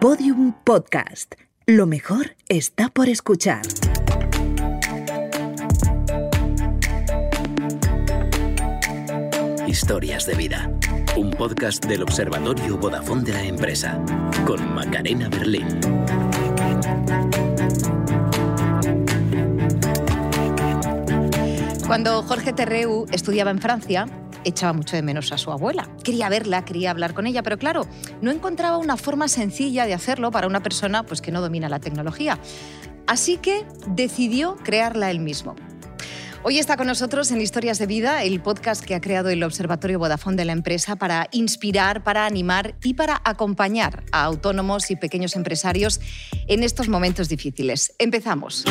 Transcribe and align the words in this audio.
Podium 0.00 0.52
Podcast. 0.62 1.34
Lo 1.66 1.84
mejor 1.84 2.36
está 2.48 2.88
por 2.88 3.08
escuchar. 3.08 3.62
Historias 9.66 10.24
de 10.24 10.34
vida. 10.36 10.70
Un 11.16 11.30
podcast 11.30 11.84
del 11.84 12.04
Observatorio 12.04 12.78
Vodafone 12.78 13.24
de 13.24 13.32
la 13.32 13.42
empresa. 13.42 14.00
Con 14.46 14.72
Macarena 14.72 15.28
Berlín. 15.28 15.66
Cuando 21.88 22.22
Jorge 22.22 22.52
Terreu 22.52 23.06
estudiaba 23.10 23.50
en 23.50 23.58
Francia, 23.58 24.06
echaba 24.48 24.72
mucho 24.72 24.96
de 24.96 25.02
menos 25.02 25.32
a 25.32 25.38
su 25.38 25.50
abuela. 25.50 25.88
Quería 26.02 26.28
verla, 26.28 26.64
quería 26.64 26.90
hablar 26.90 27.14
con 27.14 27.26
ella, 27.26 27.42
pero 27.42 27.58
claro, 27.58 27.86
no 28.20 28.30
encontraba 28.30 28.78
una 28.78 28.96
forma 28.96 29.28
sencilla 29.28 29.86
de 29.86 29.94
hacerlo 29.94 30.30
para 30.30 30.46
una 30.46 30.62
persona 30.62 31.04
pues, 31.04 31.20
que 31.20 31.32
no 31.32 31.40
domina 31.40 31.68
la 31.68 31.78
tecnología. 31.78 32.38
Así 33.06 33.38
que 33.38 33.66
decidió 33.86 34.56
crearla 34.56 35.10
él 35.10 35.20
mismo. 35.20 35.56
Hoy 36.44 36.58
está 36.58 36.76
con 36.76 36.86
nosotros 36.86 37.30
en 37.32 37.40
Historias 37.40 37.78
de 37.78 37.86
Vida, 37.86 38.22
el 38.22 38.40
podcast 38.40 38.84
que 38.84 38.94
ha 38.94 39.00
creado 39.00 39.28
el 39.28 39.42
Observatorio 39.42 39.98
Vodafone 39.98 40.36
de 40.36 40.44
la 40.44 40.52
empresa 40.52 40.96
para 40.96 41.28
inspirar, 41.32 42.04
para 42.04 42.26
animar 42.26 42.76
y 42.82 42.94
para 42.94 43.20
acompañar 43.24 44.04
a 44.12 44.22
autónomos 44.24 44.90
y 44.90 44.96
pequeños 44.96 45.34
empresarios 45.34 46.00
en 46.46 46.62
estos 46.62 46.88
momentos 46.88 47.28
difíciles. 47.28 47.92
Empezamos. 47.98 48.64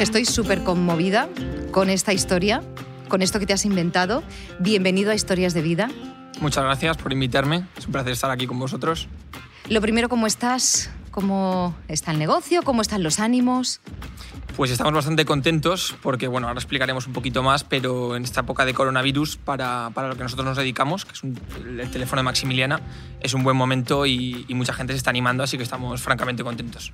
Estoy 0.00 0.24
súper 0.24 0.62
conmovida 0.62 1.28
con 1.70 1.90
esta 1.90 2.12
historia, 2.12 2.62
con 3.08 3.22
esto 3.22 3.38
que 3.38 3.46
te 3.46 3.52
has 3.52 3.64
inventado. 3.64 4.22
Bienvenido 4.58 5.10
a 5.10 5.14
Historias 5.14 5.54
de 5.54 5.62
Vida. 5.62 5.90
Muchas 6.40 6.64
gracias 6.64 6.96
por 6.96 7.12
invitarme. 7.12 7.64
Es 7.76 7.86
un 7.86 7.92
placer 7.92 8.12
estar 8.12 8.30
aquí 8.30 8.46
con 8.46 8.58
vosotros. 8.58 9.08
Lo 9.68 9.80
primero, 9.80 10.08
¿cómo 10.08 10.26
estás? 10.26 10.90
¿Cómo 11.10 11.74
está 11.88 12.10
el 12.12 12.18
negocio? 12.18 12.62
¿Cómo 12.62 12.82
están 12.82 13.02
los 13.02 13.20
ánimos? 13.20 13.80
Pues 14.54 14.70
estamos 14.70 14.92
bastante 14.92 15.24
contentos 15.24 15.94
porque, 16.02 16.28
bueno, 16.28 16.46
ahora 16.48 16.58
explicaremos 16.58 17.06
un 17.06 17.12
poquito 17.12 17.42
más, 17.42 17.64
pero 17.64 18.16
en 18.16 18.24
esta 18.24 18.40
época 18.40 18.64
de 18.64 18.72
coronavirus, 18.74 19.36
para, 19.38 19.90
para 19.92 20.08
lo 20.08 20.16
que 20.16 20.22
nosotros 20.22 20.46
nos 20.46 20.56
dedicamos, 20.56 21.04
que 21.04 21.12
es 21.12 21.22
un- 21.22 21.38
el 21.78 21.90
teléfono 21.90 22.20
de 22.20 22.24
Maximiliana, 22.24 22.80
es 23.20 23.34
un 23.34 23.42
buen 23.44 23.56
momento 23.56 24.06
y, 24.06 24.44
y 24.48 24.54
mucha 24.54 24.72
gente 24.72 24.92
se 24.94 24.98
está 24.98 25.10
animando, 25.10 25.42
así 25.42 25.56
que 25.58 25.62
estamos 25.62 26.00
francamente 26.00 26.42
contentos. 26.42 26.92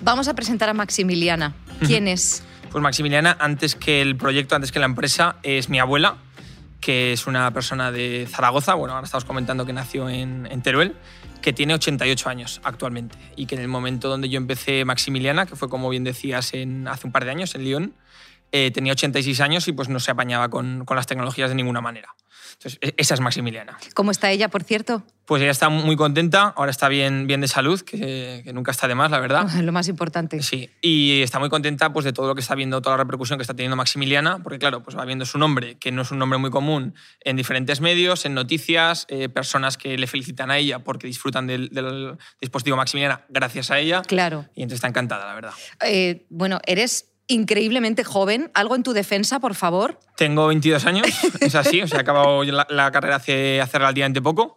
Vamos 0.00 0.28
a 0.28 0.34
presentar 0.34 0.68
a 0.68 0.74
Maximiliana. 0.74 1.54
¿Quién 1.86 2.08
es? 2.08 2.42
Pues 2.70 2.82
Maximiliana, 2.82 3.36
antes 3.38 3.74
que 3.74 4.00
el 4.00 4.16
proyecto, 4.16 4.56
antes 4.56 4.72
que 4.72 4.78
la 4.78 4.86
empresa, 4.86 5.36
es 5.42 5.68
mi 5.68 5.78
abuela, 5.78 6.16
que 6.80 7.12
es 7.12 7.26
una 7.26 7.50
persona 7.52 7.92
de 7.92 8.26
Zaragoza, 8.30 8.74
bueno, 8.74 8.94
ahora 8.94 9.04
estamos 9.04 9.24
comentando 9.24 9.66
que 9.66 9.72
nació 9.72 10.08
en, 10.08 10.48
en 10.50 10.62
Teruel, 10.62 10.96
que 11.42 11.52
tiene 11.52 11.74
88 11.74 12.28
años 12.28 12.60
actualmente 12.64 13.16
y 13.36 13.46
que 13.46 13.54
en 13.56 13.60
el 13.60 13.68
momento 13.68 14.08
donde 14.08 14.28
yo 14.28 14.38
empecé 14.38 14.84
Maximiliana, 14.84 15.46
que 15.46 15.54
fue 15.54 15.68
como 15.68 15.90
bien 15.90 16.02
decías 16.02 16.54
en, 16.54 16.88
hace 16.88 17.06
un 17.06 17.12
par 17.12 17.24
de 17.24 17.30
años 17.30 17.54
en 17.54 17.64
Lyon, 17.64 17.94
eh, 18.52 18.70
tenía 18.70 18.92
86 18.92 19.40
años 19.40 19.66
y 19.68 19.72
pues 19.72 19.88
no 19.88 19.98
se 20.00 20.10
apañaba 20.10 20.48
con, 20.50 20.84
con 20.84 20.96
las 20.96 21.06
tecnologías 21.06 21.48
de 21.48 21.56
ninguna 21.56 21.80
manera. 21.80 22.14
Entonces, 22.54 22.78
e- 22.82 22.94
esa 22.96 23.14
es 23.14 23.20
Maximiliana. 23.20 23.76
¿Cómo 23.94 24.10
está 24.10 24.30
ella, 24.30 24.48
por 24.48 24.62
cierto? 24.62 25.02
Pues 25.24 25.42
ella 25.42 25.50
está 25.50 25.68
muy 25.68 25.96
contenta, 25.96 26.52
ahora 26.56 26.70
está 26.70 26.88
bien, 26.88 27.26
bien 27.26 27.40
de 27.40 27.48
salud, 27.48 27.80
que, 27.80 28.42
que 28.44 28.52
nunca 28.52 28.70
está 28.70 28.86
de 28.88 28.94
más, 28.94 29.10
la 29.10 29.18
verdad. 29.20 29.48
Lo 29.62 29.72
más 29.72 29.88
importante. 29.88 30.42
Sí, 30.42 30.70
y 30.80 31.22
está 31.22 31.38
muy 31.38 31.48
contenta 31.48 31.92
pues, 31.92 32.04
de 32.04 32.12
todo 32.12 32.26
lo 32.28 32.34
que 32.34 32.40
está 32.40 32.54
viendo, 32.54 32.82
toda 32.82 32.96
la 32.96 33.02
repercusión 33.04 33.38
que 33.38 33.42
está 33.42 33.54
teniendo 33.54 33.76
Maximiliana, 33.76 34.42
porque 34.42 34.58
claro, 34.58 34.82
pues 34.82 34.96
va 34.96 35.04
viendo 35.04 35.24
su 35.24 35.38
nombre, 35.38 35.76
que 35.78 35.90
no 35.92 36.02
es 36.02 36.10
un 36.10 36.18
nombre 36.18 36.38
muy 36.38 36.50
común, 36.50 36.94
en 37.20 37.36
diferentes 37.36 37.80
medios, 37.80 38.26
en 38.26 38.34
noticias, 38.34 39.06
eh, 39.08 39.28
personas 39.28 39.76
que 39.76 39.96
le 39.96 40.06
felicitan 40.06 40.50
a 40.50 40.58
ella 40.58 40.80
porque 40.80 41.06
disfrutan 41.06 41.46
del, 41.46 41.68
del 41.70 42.18
dispositivo 42.40 42.76
Maximiliana 42.76 43.24
gracias 43.28 43.70
a 43.70 43.78
ella. 43.78 44.02
Claro. 44.02 44.46
Y 44.54 44.62
entonces 44.62 44.76
está 44.78 44.88
encantada, 44.88 45.26
la 45.26 45.34
verdad. 45.34 45.52
Eh, 45.84 46.26
bueno, 46.30 46.60
eres 46.66 47.11
increíblemente 47.26 48.04
joven. 48.04 48.50
Algo 48.54 48.74
en 48.74 48.82
tu 48.82 48.92
defensa, 48.92 49.40
por 49.40 49.54
favor. 49.54 49.98
Tengo 50.16 50.46
22 50.46 50.86
años, 50.86 51.06
es 51.40 51.54
así, 51.54 51.82
o 51.82 51.88
sea, 51.88 51.98
he 51.98 52.02
acabado 52.02 52.44
la, 52.44 52.66
la 52.70 52.90
carrera 52.90 53.16
hace, 53.16 53.60
hace 53.60 53.78
relativamente 53.78 54.20
poco. 54.22 54.56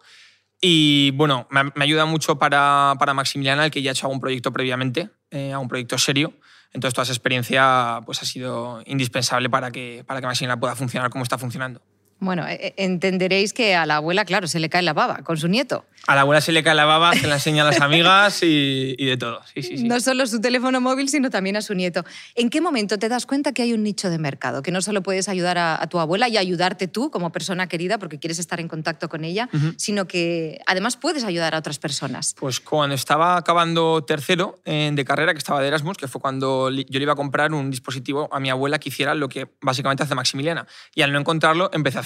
Y 0.62 1.12
bueno, 1.12 1.48
me, 1.52 1.66
me 1.76 1.84
ayuda 1.84 2.06
mucho 2.06 2.40
para, 2.40 2.96
para 2.98 3.14
Maximiliana 3.14 3.66
el 3.66 3.72
que 3.72 3.82
ya 3.82 3.92
ha 3.92 3.94
hecho 3.94 4.08
algún 4.08 4.20
proyecto 4.20 4.52
previamente, 4.52 5.10
eh, 5.32 5.52
algún 5.54 5.68
proyecto 5.68 5.98
serio. 5.98 6.34
Entonces 6.74 6.94
toda 6.94 7.04
esa 7.04 7.14
experiencia 7.14 8.02
pues, 8.06 8.22
ha 8.22 8.26
sido 8.26 8.82
indispensable 8.86 9.50
para 9.50 9.72
que, 9.72 10.04
para 10.06 10.22
que 10.22 10.28
Maximiliana 10.28 10.60
pueda 10.60 10.76
funcionar 10.76 11.10
como 11.10 11.24
está 11.24 11.38
funcionando. 11.38 11.82
Bueno, 12.20 12.48
eh, 12.48 12.74
entenderéis 12.78 13.54
que 13.54 13.76
a 13.76 13.86
la 13.86 13.98
abuela, 13.98 14.26
claro, 14.26 14.48
se 14.48 14.60
le 14.60 14.70
cae 14.70 14.82
la 14.82 14.94
baba 14.94 15.18
con 15.24 15.38
su 15.38 15.48
nieto. 15.48 15.86
A 16.08 16.16
la 16.16 16.22
abuela 16.22 16.40
se 16.40 16.52
le 16.52 16.64
cae 16.64 16.76
la 16.76 16.86
baba, 16.86 17.14
se 17.14 17.28
la 17.28 17.36
enseña 17.36 17.64
a 17.64 17.66
las 17.66 17.82
amigas 17.82 18.42
y, 18.44 18.96
y 18.98 19.06
de 19.06 19.18
todo. 19.18 19.42
Sí, 19.54 19.64
sí, 19.64 19.78
sí. 19.80 19.84
No 19.84 20.00
solo 20.00 20.26
su 20.28 20.40
teléfono 20.40 20.80
móvil, 20.80 21.10
sino 21.10 21.30
también 21.30 21.58
a 21.58 21.62
su 21.62 21.74
nieto. 21.74 22.06
¿En 22.36 22.50
qué 22.50 22.62
momento 22.62 22.98
te 22.98 23.10
das 23.10 23.26
cuenta 23.26 23.54
que 23.54 23.64
hay 23.64 23.74
un 23.74 23.84
nicho 23.84 24.10
de 24.10 24.18
mercado? 24.18 24.62
Que 24.62 24.72
no 24.72 24.82
solo 24.82 25.02
puedes 25.02 25.28
ayudar 25.30 25.58
a, 25.58 25.82
a 25.82 25.88
tu 25.88 26.00
abuela 26.00 26.30
y 26.30 26.38
ayudarte 26.38 26.88
tú 26.88 27.12
como 27.12 27.32
persona 27.32 27.68
querida 27.68 27.98
porque 27.98 28.20
quieres 28.20 28.40
estar 28.40 28.60
en 28.60 28.68
contacto 28.68 29.10
con 29.10 29.24
ella, 29.24 29.50
sino 29.78 30.06
que 30.06 30.60
además 30.68 30.98
puedes 30.98 31.24
ayudar 31.24 31.56
a 31.56 31.60
otras 31.60 31.80
personas. 31.80 32.36
Pues 32.40 32.60
cuando 32.60 32.96
estaba 32.96 33.38
acabando 33.38 34.04
tercero 34.04 34.60
eh, 34.66 34.92
de 34.94 35.06
carrera, 35.06 35.34
que 35.34 35.40
estaba 35.40 35.62
de 35.62 35.68
Erasmus, 35.68 35.98
que 35.98 36.08
fue 36.08 36.22
cuando 36.22 36.70
yo 36.70 37.00
le 37.00 37.04
iba 37.04 37.14
a 37.14 37.16
comprar 37.16 37.54
un 37.54 37.72
dispositivo 37.72 38.30
a 38.32 38.40
mi 38.40 38.50
abuela 38.50 38.80
que 38.80 38.90
hiciera 38.90 39.16
lo 39.16 39.30
que 39.30 39.48
básicamente 39.62 40.04
hace 40.04 40.16
Maximiliana. 40.16 40.68
Y 40.94 41.02
al 41.02 41.12
no 41.12 41.20
encontrarlo, 41.20 41.70
empecé 41.74 41.98
a 41.98 42.02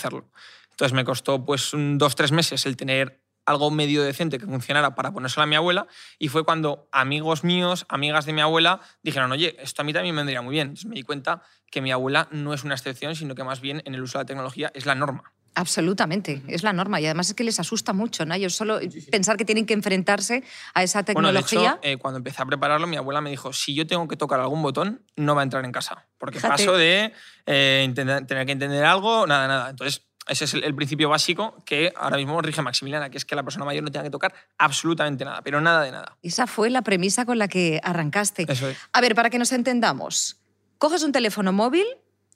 Entonces 0.71 0.93
me 0.93 1.03
costó 1.03 1.45
pues 1.45 1.73
un, 1.73 1.97
dos, 1.97 2.15
tres 2.15 2.31
meses 2.31 2.65
el 2.65 2.77
tener 2.77 3.21
algo 3.45 3.71
medio 3.71 4.03
decente 4.03 4.37
que 4.37 4.45
funcionara 4.45 4.95
para 4.95 5.11
ponérselo 5.11 5.43
a 5.43 5.47
mi 5.47 5.55
abuela 5.55 5.87
y 6.19 6.27
fue 6.27 6.43
cuando 6.43 6.87
amigos 6.91 7.43
míos, 7.43 7.85
amigas 7.89 8.25
de 8.25 8.33
mi 8.33 8.41
abuela, 8.41 8.79
dijeron, 9.01 9.31
oye, 9.31 9.57
esto 9.59 9.81
a 9.81 9.85
mí 9.85 9.91
también 9.91 10.13
me 10.13 10.21
vendría 10.21 10.41
muy 10.41 10.53
bien. 10.53 10.67
Entonces 10.67 10.85
me 10.85 10.95
di 10.95 11.03
cuenta 11.03 11.41
que 11.71 11.81
mi 11.81 11.91
abuela 11.91 12.27
no 12.31 12.53
es 12.53 12.63
una 12.63 12.75
excepción, 12.75 13.15
sino 13.15 13.35
que 13.35 13.43
más 13.43 13.59
bien 13.59 13.81
en 13.85 13.95
el 13.95 14.01
uso 14.01 14.17
de 14.17 14.23
la 14.23 14.27
tecnología 14.27 14.71
es 14.73 14.85
la 14.85 14.95
norma. 14.95 15.33
Absolutamente, 15.55 16.41
es 16.47 16.63
la 16.63 16.73
norma 16.73 17.01
y 17.01 17.05
además 17.05 17.29
es 17.29 17.35
que 17.35 17.43
les 17.43 17.59
asusta 17.59 17.91
mucho, 17.91 18.25
¿no? 18.25 18.33
Ellos 18.35 18.55
solo 18.55 18.79
pensar 19.11 19.35
que 19.35 19.45
tienen 19.45 19.65
que 19.65 19.73
enfrentarse 19.73 20.43
a 20.73 20.83
esa 20.83 21.01
Bueno, 21.03 21.31
de 21.31 21.39
tecnología. 21.39 21.79
hecho, 21.81 21.89
eh, 21.93 21.97
cuando 21.97 22.17
empecé 22.17 22.41
a 22.41 22.45
prepararlo, 22.45 22.87
mi 22.87 22.97
abuela 22.97 23.19
me 23.19 23.29
dijo, 23.29 23.51
si 23.51 23.73
yo 23.73 23.85
tengo 23.87 24.07
que 24.07 24.15
tocar 24.15 24.39
algún 24.39 24.61
botón, 24.61 25.01
no 25.15 25.35
va 25.35 25.41
a 25.41 25.43
entrar 25.43 25.65
en 25.65 25.71
casa. 25.71 26.07
Porque 26.17 26.39
Fíjate. 26.39 26.63
paso 26.65 26.77
de 26.77 27.13
eh, 27.45 27.91
tener 27.95 28.45
que 28.45 28.51
entender 28.51 28.85
algo, 28.85 29.25
nada, 29.27 29.47
nada. 29.47 29.69
Entonces, 29.69 30.05
ese 30.27 30.45
es 30.45 30.53
el, 30.53 30.63
el 30.63 30.75
principio 30.75 31.09
básico 31.09 31.63
que 31.65 31.91
ahora 31.97 32.17
mismo 32.17 32.39
rige 32.41 32.61
Maximiliana, 32.61 33.09
que 33.09 33.17
es 33.17 33.25
que 33.25 33.35
la 33.35 33.43
persona 33.43 33.65
mayor 33.65 33.83
no 33.83 33.91
tenga 33.91 34.03
que 34.03 34.11
tocar 34.11 34.33
absolutamente 34.59 35.25
nada, 35.25 35.41
pero 35.41 35.59
nada 35.59 35.83
de 35.83 35.91
nada. 35.91 36.17
Esa 36.21 36.45
fue 36.45 36.69
la 36.69 36.83
premisa 36.83 37.25
con 37.25 37.39
la 37.39 37.47
que 37.47 37.81
arrancaste. 37.83 38.45
Eso 38.47 38.69
es. 38.69 38.77
A 38.93 39.01
ver, 39.01 39.15
para 39.15 39.29
que 39.29 39.39
nos 39.39 39.51
entendamos, 39.51 40.37
coges 40.77 41.01
un 41.03 41.11
teléfono 41.11 41.51
móvil, 41.51 41.85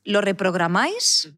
lo 0.04 0.22
reprogramáis. 0.22 1.32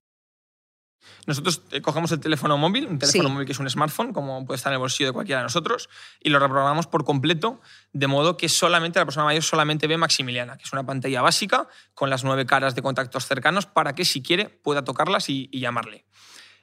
Nosotros 1.26 1.62
eh, 1.72 1.82
cogemos 1.82 2.12
el 2.12 2.20
teléfono 2.20 2.58
móvil, 2.58 2.86
un 2.88 3.00
teléfono 3.00 3.24
Sí. 3.30 3.34
móvil 3.34 3.46
que 3.46 3.54
es 3.54 3.60
un 3.60 3.70
smartphone, 3.70 4.14
como 4.14 4.46
puede 4.46 4.58
estar 4.58 4.72
en 4.72 4.76
el 4.76 4.80
bolsillo 4.80 5.08
de 5.10 5.14
cualquiera 5.14 5.40
de 5.40 5.44
nosotros, 5.46 5.90
y 6.22 6.30
lo 6.30 6.40
reprogramamos 6.40 6.88
por 6.88 7.04
completo, 7.04 7.62
de 7.94 8.08
modo 8.08 8.38
que 8.38 8.48
solamente 8.50 9.00
la 9.00 9.06
persona 9.06 9.26
mayor 9.26 9.44
solamente 9.44 9.88
ve 9.88 9.98
Maximiliana, 9.98 10.58
que 10.58 10.64
es 10.64 10.74
una 10.74 10.86
pantalla 10.86 11.22
básica 11.22 11.68
con 11.94 12.10
las 12.10 12.24
nueve 12.24 12.46
caras 12.46 12.76
de 12.76 12.82
contactos 12.82 13.26
cercanos 13.26 13.66
para 13.66 13.96
que 13.96 14.06
si 14.06 14.22
quiere 14.22 14.50
pueda 14.50 14.84
tocarlas 14.84 15.30
y, 15.30 15.50
y 15.52 15.60
llamarle. 15.60 16.06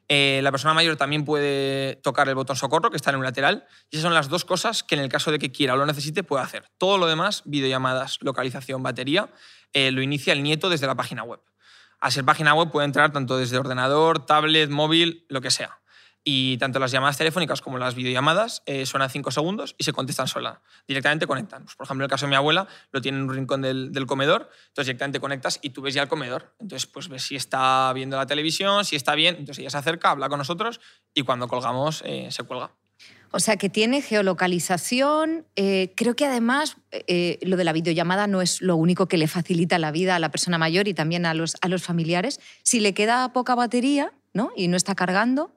Eh, 0.08 0.40
la 0.42 0.50
persona 0.50 0.74
mayor 0.74 0.96
también 0.96 1.24
puede 1.24 1.96
tocar 1.96 2.28
el 2.28 2.34
botón 2.34 2.56
socorro, 2.56 2.90
que 2.90 2.96
está 2.96 3.10
en 3.10 3.16
un 3.16 3.24
lateral, 3.24 3.64
y 3.90 3.96
esas 3.96 4.02
son 4.02 4.14
las 4.14 4.28
dos 4.28 4.44
cosas 4.44 4.82
que 4.82 4.94
en 4.94 5.00
el 5.00 5.08
caso 5.08 5.30
de 5.30 5.38
que 5.38 5.50
quiera 5.50 5.74
o 5.74 5.76
lo 5.76 5.86
necesite 5.86 6.22
puede 6.22 6.42
hacer. 6.42 6.64
Todo 6.76 6.98
lo 6.98 7.06
demás, 7.06 7.42
videollamadas, 7.46 8.18
localización, 8.20 8.82
batería, 8.82 9.30
eh, 9.72 9.90
lo 9.90 10.02
inicia 10.02 10.32
el 10.34 10.42
nieto 10.42 10.68
desde 10.68 10.86
la 10.86 10.94
página 10.96 11.22
web. 11.22 11.40
A 12.02 12.10
ser 12.10 12.24
página 12.24 12.52
web 12.52 12.68
puede 12.72 12.84
entrar 12.84 13.12
tanto 13.12 13.36
desde 13.36 13.58
ordenador, 13.58 14.26
tablet, 14.26 14.68
móvil, 14.68 15.24
lo 15.28 15.40
que 15.40 15.52
sea. 15.52 15.78
Y 16.24 16.58
tanto 16.58 16.80
las 16.80 16.90
llamadas 16.90 17.16
telefónicas 17.16 17.60
como 17.60 17.78
las 17.78 17.94
videollamadas 17.94 18.64
eh, 18.66 18.86
suenan 18.86 19.08
cinco 19.08 19.30
segundos 19.30 19.76
y 19.78 19.84
se 19.84 19.92
contestan 19.92 20.26
sola. 20.26 20.62
Directamente 20.88 21.28
conectan. 21.28 21.62
Pues, 21.62 21.76
por 21.76 21.86
ejemplo, 21.86 22.04
el 22.04 22.10
caso 22.10 22.26
de 22.26 22.30
mi 22.30 22.34
abuela, 22.34 22.66
lo 22.90 23.00
tiene 23.00 23.18
en 23.18 23.24
un 23.24 23.32
rincón 23.32 23.62
del, 23.62 23.92
del 23.92 24.06
comedor, 24.06 24.50
entonces 24.70 24.86
directamente 24.86 25.20
conectas 25.20 25.60
y 25.62 25.70
tú 25.70 25.80
ves 25.80 25.94
ya 25.94 26.02
el 26.02 26.08
comedor. 26.08 26.56
Entonces, 26.58 26.88
pues 26.88 27.08
ves 27.08 27.22
si 27.22 27.36
está 27.36 27.92
viendo 27.92 28.16
la 28.16 28.26
televisión, 28.26 28.84
si 28.84 28.96
está 28.96 29.14
bien, 29.14 29.36
entonces 29.36 29.60
ella 29.60 29.70
se 29.70 29.78
acerca, 29.78 30.10
habla 30.10 30.28
con 30.28 30.38
nosotros 30.38 30.80
y 31.14 31.22
cuando 31.22 31.46
colgamos 31.46 32.02
eh, 32.04 32.26
se 32.32 32.42
cuelga. 32.42 32.72
O 33.32 33.40
sea, 33.40 33.56
que 33.56 33.68
tiene 33.68 34.02
geolocalización. 34.02 35.46
eh, 35.56 35.92
creo 35.96 36.14
que 36.14 36.26
además 36.26 36.76
eh, 36.92 37.38
lo 37.42 37.56
de 37.56 37.64
la 37.64 37.72
videollamada 37.72 38.26
no 38.26 38.42
es 38.42 38.60
lo 38.60 38.76
único 38.76 39.08
que 39.08 39.16
le 39.16 39.26
facilita 39.26 39.78
la 39.78 39.90
vida 39.90 40.16
a 40.16 40.18
la 40.18 40.30
persona 40.30 40.58
mayor 40.58 40.86
y 40.86 40.94
también 40.94 41.26
a 41.26 41.34
los, 41.34 41.56
a 41.60 41.68
los 41.68 41.82
familiares. 41.82 42.40
Si 42.62 42.80
le 42.80 42.94
queda 42.94 43.32
poca 43.32 43.54
batería 43.54 44.12
¿no? 44.34 44.50
y 44.54 44.68
no 44.68 44.76
está 44.76 44.94
cargando, 44.94 45.50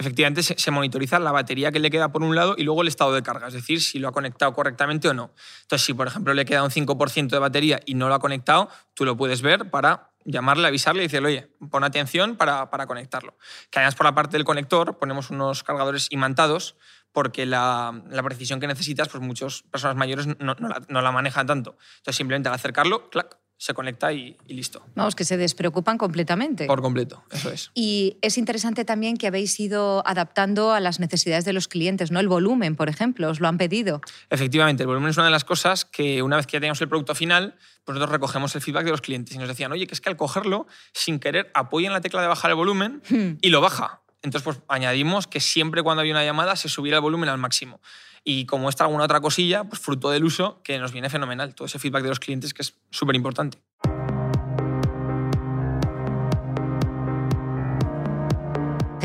efectivamente 0.00 0.42
se, 0.42 0.70
monitoriza 0.70 1.18
la 1.18 1.30
batería 1.30 1.70
que 1.72 1.78
le 1.78 1.90
queda 1.90 2.10
por 2.10 2.22
un 2.22 2.34
lado 2.34 2.54
y 2.56 2.62
luego 2.64 2.80
el 2.80 2.88
estado 2.88 3.12
de 3.12 3.22
carga, 3.22 3.48
es 3.48 3.54
decir, 3.54 3.82
si 3.82 3.98
lo 3.98 4.08
ha 4.08 4.12
conectado 4.12 4.54
correctamente 4.54 5.08
o 5.08 5.14
no. 5.14 5.30
Entonces, 5.62 5.84
si 5.84 5.92
por 5.92 6.06
ejemplo 6.06 6.32
le 6.32 6.46
queda 6.46 6.64
un 6.64 6.70
5% 6.70 7.28
de 7.28 7.38
batería 7.38 7.80
y 7.84 7.94
no 7.94 8.08
lo 8.08 8.14
ha 8.14 8.18
conectado, 8.18 8.70
tú 8.94 9.04
lo 9.04 9.14
puedes 9.18 9.42
ver 9.42 9.70
para 9.70 10.10
llamarle, 10.24 10.66
avisarle 10.66 11.02
y 11.02 11.06
decirle, 11.06 11.28
oye, 11.28 11.50
pon 11.70 11.84
atención 11.84 12.36
para, 12.36 12.70
para 12.70 12.86
conectarlo. 12.86 13.36
Que 13.70 13.78
además 13.78 13.94
por 13.94 14.06
la 14.06 14.14
parte 14.14 14.38
del 14.38 14.44
conector 14.44 14.98
ponemos 14.98 15.28
unos 15.28 15.62
cargadores 15.62 16.06
imantados 16.10 16.76
porque 17.12 17.46
la, 17.46 18.02
la 18.10 18.22
precisión 18.22 18.60
que 18.60 18.66
necesitas, 18.66 19.08
pues 19.08 19.22
muchas 19.22 19.62
personas 19.70 19.96
mayores 19.96 20.26
no, 20.26 20.36
no 20.38 20.68
la, 20.68 20.82
no 20.88 21.00
la 21.02 21.12
manejan 21.12 21.46
tanto. 21.46 21.76
Entonces 21.98 22.16
simplemente 22.16 22.48
al 22.48 22.54
acercarlo, 22.54 23.10
clac, 23.10 23.36
se 23.56 23.74
conecta 23.74 24.10
y, 24.10 24.38
y, 24.46 24.54
listo. 24.54 24.82
Vamos, 24.94 25.14
que 25.14 25.26
se 25.26 25.36
despreocupan 25.36 25.98
completamente. 25.98 26.64
Por 26.66 26.80
completo, 26.80 27.22
eso 27.30 27.50
es. 27.50 27.70
Y 27.74 28.16
es 28.22 28.38
interesante 28.38 28.86
también 28.86 29.18
que 29.18 29.26
habéis 29.26 29.60
ido 29.60 30.02
adaptando 30.06 30.72
a 30.72 30.80
las 30.80 30.98
necesidades 30.98 31.44
de 31.44 31.52
los 31.52 31.68
clientes, 31.68 32.10
¿no? 32.10 32.20
El 32.20 32.28
volumen, 32.28 32.74
por 32.74 32.88
ejemplo, 32.88 33.28
os 33.28 33.38
lo 33.38 33.48
han 33.48 33.58
pedido. 33.58 34.00
Efectivamente, 34.30 34.84
el 34.84 34.86
volumen 34.86 35.10
es 35.10 35.16
una 35.18 35.26
de 35.26 35.32
las 35.32 35.44
cosas 35.44 35.84
que 35.84 36.22
una 36.22 36.36
vez 36.36 36.46
que 36.46 36.52
ya 36.52 36.60
tenemos 36.60 36.80
el 36.80 36.88
producto 36.88 37.14
final, 37.14 37.54
pues 37.84 37.94
nosotros 37.96 38.12
recogemos 38.12 38.54
el 38.54 38.62
feedback 38.62 38.84
de 38.84 38.92
los 38.92 39.02
clientes 39.02 39.34
y 39.34 39.38
nos 39.38 39.48
decían, 39.48 39.70
oye, 39.72 39.86
que 39.86 39.92
es 39.92 40.00
que 40.00 40.08
al 40.08 40.16
cogerlo, 40.16 40.66
sin 40.94 41.18
querer, 41.18 41.50
apoyan 41.52 41.92
la 41.92 42.00
tecla 42.00 42.22
de 42.22 42.28
bajar 42.28 42.50
el 42.52 42.54
volumen 42.56 43.02
Hmm. 43.10 43.32
y 43.42 43.50
lo 43.50 43.60
baja. 43.60 44.00
Entonces, 44.22 44.44
pues 44.44 44.60
añadimos 44.68 45.26
que 45.26 45.40
siempre 45.40 45.82
cuando 45.82 46.00
había 46.00 46.12
una 46.12 46.24
llamada 46.24 46.56
se 46.56 46.68
subiera 46.68 46.98
el 46.98 47.02
volumen 47.02 47.28
al 47.28 47.38
máximo. 47.38 47.80
Y 48.22 48.44
como 48.44 48.68
esta 48.68 48.84
alguna 48.84 49.04
otra 49.04 49.20
cosilla, 49.20 49.64
pues 49.64 49.80
fruto 49.80 50.10
del 50.10 50.24
uso, 50.24 50.60
que 50.62 50.78
nos 50.78 50.92
viene 50.92 51.08
fenomenal. 51.08 51.54
Todo 51.54 51.66
ese 51.66 51.78
feedback 51.78 52.02
de 52.02 52.10
los 52.10 52.20
clientes 52.20 52.52
que 52.52 52.62
es 52.62 52.74
súper 52.90 53.16
importante. 53.16 53.58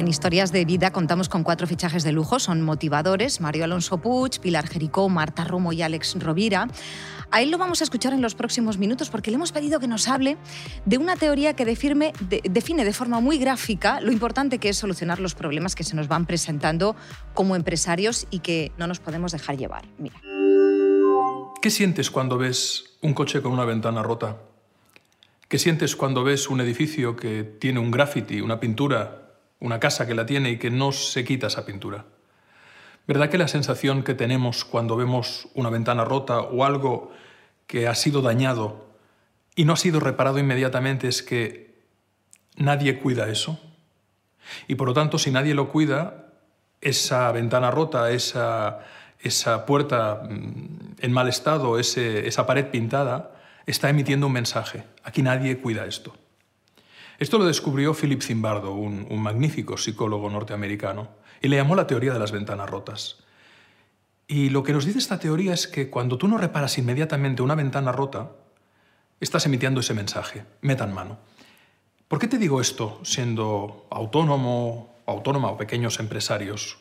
En 0.05 0.09
Historias 0.09 0.51
de 0.51 0.65
Vida 0.65 0.91
contamos 0.91 1.29
con 1.29 1.41
cuatro 1.41 1.65
fichajes 1.65 2.03
de 2.03 2.11
lujo, 2.11 2.37
son 2.37 2.61
motivadores, 2.61 3.41
Mario 3.41 3.63
Alonso 3.63 3.97
Puig, 3.97 4.39
Pilar 4.39 4.67
Jericó, 4.67 5.09
Marta 5.09 5.45
Romo 5.45 5.73
y 5.73 5.81
Alex 5.81 6.17
Rovira. 6.19 6.67
A 7.31 7.41
él 7.41 7.49
lo 7.49 7.57
vamos 7.57 7.81
a 7.81 7.85
escuchar 7.85 8.13
en 8.13 8.21
los 8.21 8.35
próximos 8.35 8.77
minutos 8.77 9.09
porque 9.09 9.31
le 9.31 9.37
hemos 9.37 9.51
pedido 9.51 9.79
que 9.79 9.87
nos 9.87 10.07
hable 10.07 10.37
de 10.85 10.99
una 10.99 11.15
teoría 11.15 11.55
que 11.55 11.65
define 11.65 12.13
de, 12.19 12.39
define 12.47 12.85
de 12.85 12.93
forma 12.93 13.19
muy 13.19 13.39
gráfica 13.39 13.99
lo 13.99 14.11
importante 14.11 14.59
que 14.59 14.69
es 14.69 14.77
solucionar 14.77 15.19
los 15.19 15.33
problemas 15.33 15.73
que 15.73 15.83
se 15.83 15.95
nos 15.95 16.07
van 16.07 16.27
presentando 16.27 16.95
como 17.33 17.55
empresarios 17.55 18.27
y 18.29 18.41
que 18.41 18.71
no 18.77 18.85
nos 18.85 18.99
podemos 18.99 19.31
dejar 19.31 19.57
llevar. 19.57 19.85
Mira. 19.97 20.21
¿Qué 21.63 21.71
sientes 21.71 22.11
cuando 22.11 22.37
ves 22.37 22.95
un 23.01 23.15
coche 23.15 23.41
con 23.41 23.53
una 23.53 23.65
ventana 23.65 24.03
rota? 24.03 24.37
¿Qué 25.47 25.57
sientes 25.57 25.95
cuando 25.95 26.23
ves 26.23 26.47
un 26.47 26.61
edificio 26.61 27.15
que 27.15 27.43
tiene 27.43 27.79
un 27.79 27.89
graffiti, 27.89 28.39
una 28.39 28.59
pintura, 28.59 29.25
una 29.65 29.79
casa 29.79 30.06
que 30.06 30.13
la 30.13 30.25
tiene 30.25 30.51
y 30.51 30.57
que 30.57 30.69
no 30.69 30.91
se 30.91 31.23
quita 31.23 31.47
esa 31.47 31.65
pintura? 31.65 32.06
¿Verdad 33.07 33.29
que 33.29 33.38
la 33.38 33.47
sensación 33.47 34.03
que 34.03 34.13
tenemos 34.13 34.63
cuando 34.63 34.95
vemos 34.95 35.47
una 35.53 35.69
ventana 35.69 36.06
rota 36.06 36.39
o 36.39 36.65
algo 36.65 37.12
que 37.67 37.88
ha 37.88 37.95
sido 37.95 38.21
dañado 38.21 38.85
y 39.56 39.65
no 39.65 39.73
ha 39.73 39.77
sido 39.77 40.00
reparado 40.00 40.39
inmediatamente 40.39 41.07
es 41.07 41.23
que 41.23 41.83
nadie 42.56 43.00
cuida 43.00 43.29
eso? 43.29 43.59
Y 44.67 44.75
por 44.75 44.88
lo 44.88 44.94
tanto, 44.94 45.17
si 45.17 45.31
nadie 45.31 45.56
lo 45.56 45.69
cuida, 45.69 46.25
esa 46.81 47.31
ventana 47.31 47.71
rota, 47.71 48.12
esa, 48.12 48.79
esa 49.19 49.65
puerta 49.65 50.21
mm, 50.29 50.95
en 51.00 51.12
mal 51.12 51.27
estado, 51.27 51.79
ese, 51.79 52.27
esa 52.27 52.45
pared 52.45 52.67
pintada, 52.67 53.31
está 53.65 53.89
emitiendo 53.89 54.27
un 54.27 54.33
mensaje. 54.33 54.83
Aquí 55.03 55.21
nadie 55.21 55.57
cuida 55.57 55.85
esto. 55.85 56.15
Esto 57.17 57.38
lo 57.38 57.45
descubrió 57.45 57.94
Philip 57.94 58.21
Zimbardo, 58.21 58.73
un, 58.73 59.07
magnífico 59.21 59.77
psicólogo 59.77 60.29
norteamericano, 60.29 61.09
y 61.41 61.47
le 61.47 61.57
llamó 61.57 61.75
la 61.75 61.88
teoría 61.88 62.13
de 62.13 62.19
las 62.19 62.31
ventanas 62.31 62.69
rotas. 62.69 63.17
Y 64.27 64.50
lo 64.50 64.63
que 64.63 64.73
nos 64.73 64.85
dice 64.85 65.00
esta 65.00 65.19
teoría 65.19 65.53
es 65.53 65.67
que 65.67 65.89
cuando 65.89 66.17
tú 66.17 66.27
no 66.27 66.38
reparas 66.38 66.77
inmediatamente 66.77 67.41
una 67.41 67.56
ventana 67.56 67.91
rota, 67.91 68.31
estás 69.19 69.45
emitiendo 69.45 69.79
ese 69.79 69.94
mensaje, 69.94 70.45
metan 70.62 70.94
mano. 70.94 71.19
¿Por 72.07 72.19
qué 72.19 72.27
te 72.27 72.38
digo 72.38 72.59
esto 72.59 73.00
siendo 73.03 73.88
autónomo, 73.89 74.95
autónoma 75.06 75.50
o 75.50 75.57
pequeños 75.57 76.00
empresarios? 76.00 76.77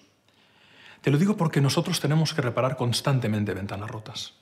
Te 1.00 1.10
lo 1.10 1.18
digo 1.18 1.36
porque 1.36 1.60
nosotros 1.60 2.00
tenemos 2.00 2.34
que 2.34 2.42
reparar 2.42 2.76
constantemente 2.76 3.54
ventanas 3.54 3.90
rotas. 3.90 4.34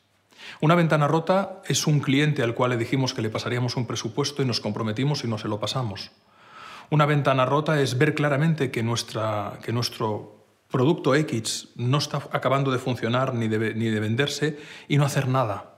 Una 0.60 0.74
ventana 0.74 1.08
rota 1.08 1.62
es 1.66 1.86
un 1.86 2.00
cliente 2.00 2.42
al 2.42 2.54
cual 2.54 2.70
le 2.70 2.76
dijimos 2.76 3.14
que 3.14 3.22
le 3.22 3.30
pasaríamos 3.30 3.76
un 3.76 3.86
presupuesto 3.86 4.42
y 4.42 4.46
nos 4.46 4.60
comprometimos 4.60 5.24
y 5.24 5.28
no 5.28 5.38
se 5.38 5.48
lo 5.48 5.60
pasamos. 5.60 6.10
Una 6.90 7.06
ventana 7.06 7.46
rota 7.46 7.80
es 7.80 7.98
ver 7.98 8.14
claramente 8.14 8.70
que, 8.70 8.82
nuestro 8.82 10.36
producto 10.70 11.14
X 11.14 11.68
no 11.76 11.98
está 11.98 12.22
acabando 12.32 12.70
de 12.70 12.78
funcionar 12.78 13.34
ni 13.34 13.48
de 13.48 14.00
venderse 14.00 14.58
y 14.88 14.98
no 14.98 15.04
hacer 15.04 15.28
nada 15.28 15.72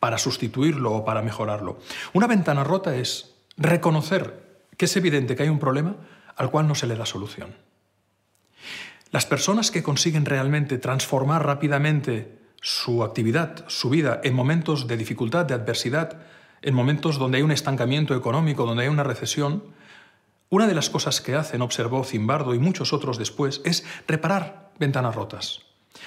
para 0.00 0.18
sustituirlo 0.18 0.92
o 0.92 1.04
para 1.04 1.22
mejorarlo. 1.22 1.78
Una 2.14 2.26
ventana 2.26 2.64
rota 2.64 2.96
es 2.96 3.36
reconocer 3.56 4.48
que 4.76 4.86
es 4.86 4.96
evidente 4.96 5.36
que 5.36 5.42
hay 5.42 5.48
un 5.50 5.58
problema 5.58 5.96
al 6.36 6.50
cual 6.50 6.66
no 6.66 6.74
se 6.74 6.86
le 6.86 6.96
da 6.96 7.04
solución. 7.04 7.54
Las 9.10 9.26
personas 9.26 9.70
que 9.70 9.82
consiguen 9.82 10.24
realmente 10.24 10.78
transformar 10.78 11.44
rápidamente 11.44 12.39
su 12.60 13.02
actividad, 13.02 13.64
su 13.68 13.90
vida, 13.90 14.20
en 14.22 14.34
momentos 14.34 14.86
de 14.86 14.96
dificultad, 14.96 15.46
de 15.46 15.54
adversidad, 15.54 16.18
en 16.62 16.74
momentos 16.74 17.18
donde 17.18 17.38
hay 17.38 17.42
un 17.42 17.52
estancamiento 17.52 18.14
económico, 18.14 18.66
donde 18.66 18.82
hay 18.82 18.88
una 18.88 19.02
recesión, 19.02 19.64
una 20.50 20.66
de 20.66 20.74
las 20.74 20.90
cosas 20.90 21.20
que 21.20 21.36
hacen, 21.36 21.62
observó 21.62 22.04
Zimbardo 22.04 22.54
y 22.54 22.58
muchos 22.58 22.92
otros 22.92 23.18
después, 23.18 23.62
es 23.64 23.84
reparar 24.06 24.70
ventanas 24.78 25.14
rotas. 25.14 25.60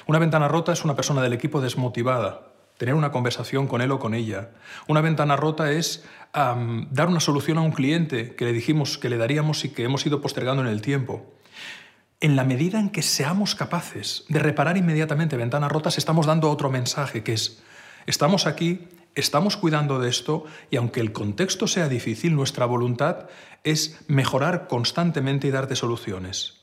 Una 0.05 0.19
ventana 0.19 0.47
rota 0.47 0.73
es 0.73 0.83
una 0.83 0.95
persona 0.95 1.21
del 1.21 1.33
equipo 1.33 1.61
desmotivada, 1.61 2.49
tener 2.77 2.95
una 2.95 3.11
conversación 3.11 3.67
con 3.67 3.81
él 3.81 3.91
o 3.91 3.99
con 3.99 4.13
ella. 4.13 4.49
Una 4.87 5.01
ventana 5.01 5.35
rota 5.35 5.71
es 5.71 6.03
dar 6.33 7.07
una 7.07 7.19
solución 7.19 7.57
a 7.57 7.61
un 7.61 7.71
cliente 7.71 8.35
que 8.35 8.45
le 8.45 8.53
dijimos 8.53 8.97
que 8.97 9.09
le 9.09 9.17
daríamos 9.17 9.63
y 9.65 9.69
que 9.69 9.83
hemos 9.83 10.05
ido 10.05 10.21
postergando 10.21 10.61
en 10.61 10.69
el 10.69 10.81
tiempo. 10.81 11.25
En 12.23 12.37
la 12.37 12.45
medida 12.45 12.79
en 12.79 12.89
que 12.89 13.01
seamos 13.01 13.53
capaces 13.53 14.23
de 14.29 14.39
reparar 14.39 14.77
inmediatamente 14.77 15.35
ventanas 15.35 15.69
rotas, 15.69 15.97
estamos 15.97 16.25
dando 16.25 16.49
otro 16.49 16.69
mensaje, 16.71 17.21
que 17.21 17.33
es, 17.33 17.61
estamos 18.05 18.47
aquí, 18.47 18.87
estamos 19.13 19.57
cuidando 19.57 19.99
de 19.99 20.07
esto 20.07 20.45
y 20.71 20.77
aunque 20.77 21.01
el 21.01 21.11
contexto 21.11 21.67
sea 21.67 21.89
difícil, 21.89 22.33
nuestra 22.33 22.65
voluntad 22.65 23.27
es 23.65 23.99
mejorar 24.07 24.69
constantemente 24.69 25.49
y 25.49 25.51
darte 25.51 25.75
soluciones. 25.75 26.61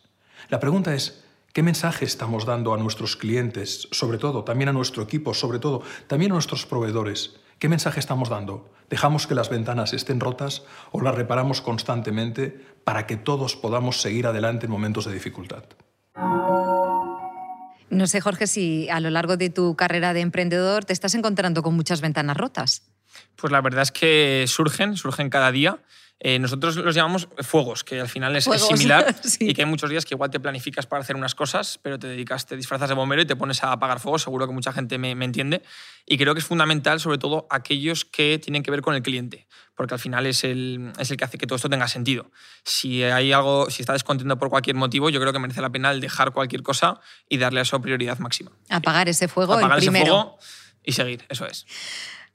La 0.48 0.60
pregunta 0.60 0.94
es, 0.94 1.24
¿qué 1.52 1.62
mensaje 1.62 2.06
estamos 2.06 2.46
dando 2.46 2.72
a 2.72 2.78
nuestros 2.78 3.16
clientes, 3.16 3.86
sobre 3.90 4.16
todo, 4.16 4.44
también 4.44 4.70
a 4.70 4.72
nuestro 4.72 5.02
equipo, 5.02 5.34
sobre 5.34 5.58
todo, 5.58 5.82
también 6.06 6.30
a 6.32 6.36
nuestros 6.36 6.64
proveedores? 6.64 7.38
¿Qué 7.60 7.68
mensaje 7.68 8.00
estamos 8.00 8.30
dando? 8.30 8.72
¿Dejamos 8.88 9.26
que 9.26 9.34
las 9.34 9.50
ventanas 9.50 9.92
estén 9.92 10.18
rotas 10.18 10.62
o 10.92 11.02
las 11.02 11.14
reparamos 11.14 11.60
constantemente 11.60 12.58
para 12.84 13.06
que 13.06 13.18
todos 13.18 13.54
podamos 13.54 14.00
seguir 14.00 14.26
adelante 14.26 14.64
en 14.64 14.72
momentos 14.72 15.04
de 15.04 15.12
dificultad? 15.12 15.64
No 17.90 18.06
sé, 18.06 18.22
Jorge, 18.22 18.46
si 18.46 18.88
a 18.88 18.98
lo 19.00 19.10
largo 19.10 19.36
de 19.36 19.50
tu 19.50 19.76
carrera 19.76 20.14
de 20.14 20.20
emprendedor 20.20 20.86
te 20.86 20.94
estás 20.94 21.14
encontrando 21.14 21.62
con 21.62 21.74
muchas 21.74 22.00
ventanas 22.00 22.38
rotas. 22.38 22.90
Pues 23.36 23.52
la 23.52 23.60
verdad 23.60 23.82
es 23.82 23.92
que 23.92 24.46
surgen, 24.48 24.96
surgen 24.96 25.28
cada 25.28 25.52
día. 25.52 25.80
Eh, 26.22 26.38
nosotros 26.38 26.76
los 26.76 26.94
llamamos 26.94 27.28
fuegos, 27.38 27.82
que 27.82 27.98
al 27.98 28.08
final 28.08 28.36
es, 28.36 28.46
es 28.46 28.66
similar 28.66 29.16
sí. 29.24 29.48
y 29.48 29.54
que 29.54 29.62
hay 29.62 29.66
muchos 29.66 29.88
días 29.88 30.04
que 30.04 30.14
igual 30.14 30.30
te 30.30 30.38
planificas 30.38 30.86
para 30.86 31.00
hacer 31.00 31.16
unas 31.16 31.34
cosas, 31.34 31.78
pero 31.82 31.98
te 31.98 32.08
dedicas, 32.08 32.44
te 32.44 32.56
disfrazas 32.56 32.90
de 32.90 32.94
bombero 32.94 33.22
y 33.22 33.26
te 33.26 33.36
pones 33.36 33.64
a 33.64 33.72
apagar 33.72 34.00
fuegos. 34.00 34.22
Seguro 34.22 34.46
que 34.46 34.52
mucha 34.52 34.70
gente 34.70 34.98
me, 34.98 35.14
me, 35.14 35.24
entiende. 35.24 35.62
Y 36.04 36.18
creo 36.18 36.34
que 36.34 36.40
es 36.40 36.46
fundamental, 36.46 37.00
sobre 37.00 37.16
todo, 37.16 37.46
aquellos 37.48 38.04
que 38.04 38.38
tienen 38.38 38.62
que 38.62 38.70
ver 38.70 38.82
con 38.82 38.94
el 38.94 39.02
cliente, 39.02 39.46
porque 39.74 39.94
al 39.94 40.00
final 40.00 40.26
es 40.26 40.44
el, 40.44 40.92
es 40.98 41.10
el 41.10 41.16
que 41.16 41.24
hace 41.24 41.38
que 41.38 41.46
todo 41.46 41.56
esto 41.56 41.70
tenga 41.70 41.88
sentido. 41.88 42.30
Si 42.64 43.02
hay 43.02 43.32
algo, 43.32 43.70
si 43.70 43.80
está 43.80 43.94
descontento 43.94 44.38
por 44.38 44.50
cualquier 44.50 44.76
motivo, 44.76 45.08
yo 45.08 45.20
creo 45.20 45.32
que 45.32 45.38
merece 45.38 45.62
la 45.62 45.70
pena 45.70 45.90
el 45.90 46.02
dejar 46.02 46.32
cualquier 46.32 46.62
cosa 46.62 47.00
y 47.30 47.38
darle 47.38 47.60
a 47.60 47.62
eso 47.62 47.80
prioridad 47.80 48.18
máxima. 48.18 48.52
Apagar 48.68 49.08
ese 49.08 49.26
fuego, 49.26 49.54
apagar 49.54 49.78
el 49.78 49.84
ese 49.84 49.90
primero. 49.90 50.14
fuego 50.14 50.38
y 50.84 50.92
seguir, 50.92 51.24
eso 51.30 51.46
es. 51.46 51.66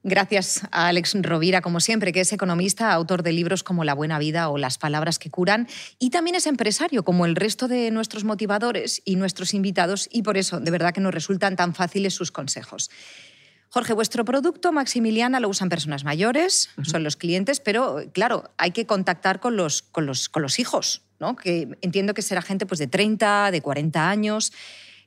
Gracias 0.07 0.61
a 0.69 0.87
Alex 0.89 1.15
Rovira, 1.19 1.61
como 1.61 1.79
siempre, 1.79 2.13
que 2.13 2.19
es 2.19 2.31
economista, 2.31 2.93
autor 2.93 3.23
de 3.23 3.33
libros 3.33 3.63
como 3.63 3.83
La 3.83 3.95
buena 3.95 4.19
vida 4.19 4.49
o 4.49 4.59
Las 4.59 4.77
palabras 4.77 5.17
que 5.17 5.31
curan, 5.31 5.67
y 5.97 6.11
también 6.11 6.35
es 6.35 6.45
empresario, 6.45 7.03
como 7.03 7.25
el 7.25 7.35
resto 7.35 7.67
de 7.67 7.89
nuestros 7.89 8.23
motivadores 8.23 9.01
y 9.03 9.15
nuestros 9.15 9.55
invitados, 9.55 10.07
y 10.11 10.21
por 10.21 10.37
eso 10.37 10.59
de 10.59 10.69
verdad 10.69 10.93
que 10.93 11.01
nos 11.01 11.11
resultan 11.11 11.55
tan 11.55 11.73
fáciles 11.73 12.13
sus 12.13 12.31
consejos. 12.31 12.91
Jorge, 13.69 13.93
vuestro 13.93 14.23
producto 14.25 14.71
Maximiliana 14.71 15.39
lo 15.39 15.49
usan 15.49 15.69
personas 15.69 16.03
mayores, 16.03 16.69
uh 16.77 16.81
-huh. 16.81 16.85
son 16.85 17.03
los 17.03 17.15
clientes, 17.15 17.59
pero 17.59 18.03
claro, 18.13 18.51
hay 18.59 18.73
que 18.73 18.85
contactar 18.85 19.39
con 19.39 19.57
los, 19.57 19.81
con 19.81 20.05
los, 20.05 20.29
con 20.29 20.43
los 20.43 20.59
hijos, 20.59 21.01
¿no? 21.19 21.35
que 21.35 21.79
entiendo 21.81 22.13
que 22.13 22.21
será 22.21 22.43
gente 22.43 22.67
pues, 22.67 22.77
de 22.77 22.85
30, 22.85 23.49
de 23.49 23.61
40 23.61 24.07
años. 24.07 24.53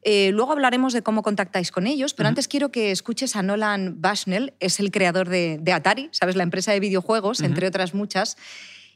Eh, 0.03 0.31
luego 0.33 0.53
hablaremos 0.53 0.93
de 0.93 1.03
cómo 1.03 1.23
contactáis 1.23 1.73
con 1.73 1.87
ellos, 1.87 2.15
pero 2.15 2.27
uh 2.27 2.29
-huh. 2.29 2.31
antes 2.31 2.49
quiero 2.49 2.71
que 2.71 2.91
escuches 2.91 3.37
a 3.37 3.43
Nolan 3.43 4.01
Bushnell, 4.01 4.55
es 4.61 4.81
el 4.81 4.91
creador 4.91 5.29
de, 5.29 5.59
de 5.61 5.73
Atari, 5.73 6.09
¿sabes? 6.13 6.37
La 6.37 6.43
empresa 6.45 6.73
de 6.73 6.81
videojuegos, 6.81 7.41
uh 7.41 7.43
-huh. 7.43 7.47
entre 7.47 7.67
otras 7.67 7.95
muchas. 7.95 8.37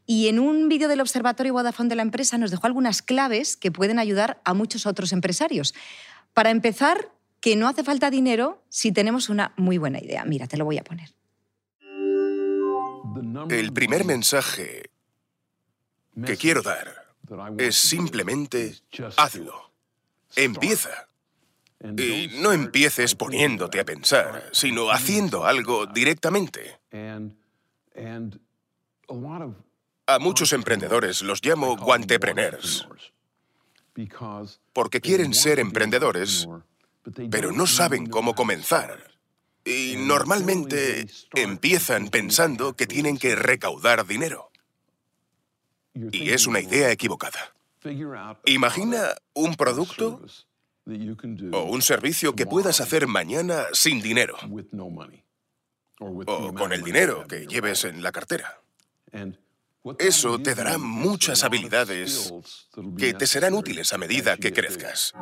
Y 0.06 0.28
en 0.28 0.38
un 0.38 0.68
vídeo 0.68 0.88
del 0.88 1.00
Observatorio 1.00 1.52
Vodafone 1.52 1.88
de 1.88 1.97
la 1.97 2.02
empresa 2.02 2.38
nos 2.38 2.50
dejó 2.50 2.66
algunas 2.66 3.02
claves 3.02 3.56
que 3.56 3.71
pueden 3.71 3.99
ayudar 3.99 4.40
a 4.44 4.54
muchos 4.54 4.87
otros 4.87 5.12
empresarios. 5.12 5.75
Para 6.35 6.50
empezar, 6.50 7.11
que 7.40 7.56
no 7.56 7.68
hace 7.68 7.82
falta 7.82 8.11
dinero 8.11 8.62
si 8.68 8.92
tenemos 8.92 9.28
una 9.28 9.52
muy 9.56 9.76
buena 9.76 10.00
idea. 10.00 10.25
Mira, 10.25 10.47
te 10.47 10.56
lo 10.56 10.64
voy 10.64 10.78
a 10.78 10.85
poner. 10.85 11.11
El 13.50 13.73
primer 13.73 14.04
mensaje 14.04 14.90
que 16.25 16.37
quiero 16.37 16.62
dar 16.62 17.16
es 17.59 17.76
simplemente 17.76 18.76
hazlo. 19.16 19.72
Empieza. 20.37 21.09
Y 21.83 22.31
no 22.41 22.53
empieces 22.53 23.15
poniéndote 23.15 23.81
a 23.81 23.85
pensar, 23.85 24.51
sino 24.53 24.91
haciendo 24.91 25.45
algo 25.45 25.87
directamente. 25.87 26.79
A 30.07 30.19
muchos 30.19 30.53
emprendedores 30.53 31.23
los 31.23 31.45
llamo 31.45 31.77
guantepreneurs, 31.77 32.89
porque 34.73 35.01
quieren 35.01 35.35
ser 35.35 35.59
emprendedores, 35.59 36.49
pero 37.31 37.53
no 37.53 37.67
saben 37.67 38.07
cómo 38.07 38.35
comenzar. 38.35 39.11
Y 39.65 39.95
normalmente 39.97 41.07
empiezan 41.35 42.09
pensando 42.09 42.75
que 42.75 42.87
tienen 42.87 43.17
que 43.17 43.35
recaudar 43.37 44.07
dinero. 44.07 44.51
Y 45.95 46.31
es 46.31 46.47
una 46.47 46.61
idea 46.61 46.91
equivocada. 46.91 47.55
Imagina 48.47 49.15
un 49.35 49.55
producto 49.55 50.23
o 51.53 51.62
un 51.65 51.83
servicio 51.83 52.35
que 52.35 52.47
puedas 52.47 52.81
hacer 52.81 53.07
mañana 53.07 53.65
sin 53.73 54.01
dinero 54.01 54.37
o 55.99 56.55
con 56.55 56.73
el 56.73 56.83
dinero 56.83 57.27
que 57.27 57.47
lleves 57.47 57.85
en 57.85 58.03
la 58.03 58.12
cartera. 58.12 58.59
Eso 59.99 60.39
te 60.39 60.55
dará 60.55 60.79
muchas 60.79 61.43
habilidades 61.43 62.33
que 62.97 63.15
te 63.15 63.27
serán 63.27 63.55
útiles 63.55 63.93
a 63.93 63.99
medida 63.99 64.37
que 64.37 64.53
crezcas. 64.53 65.12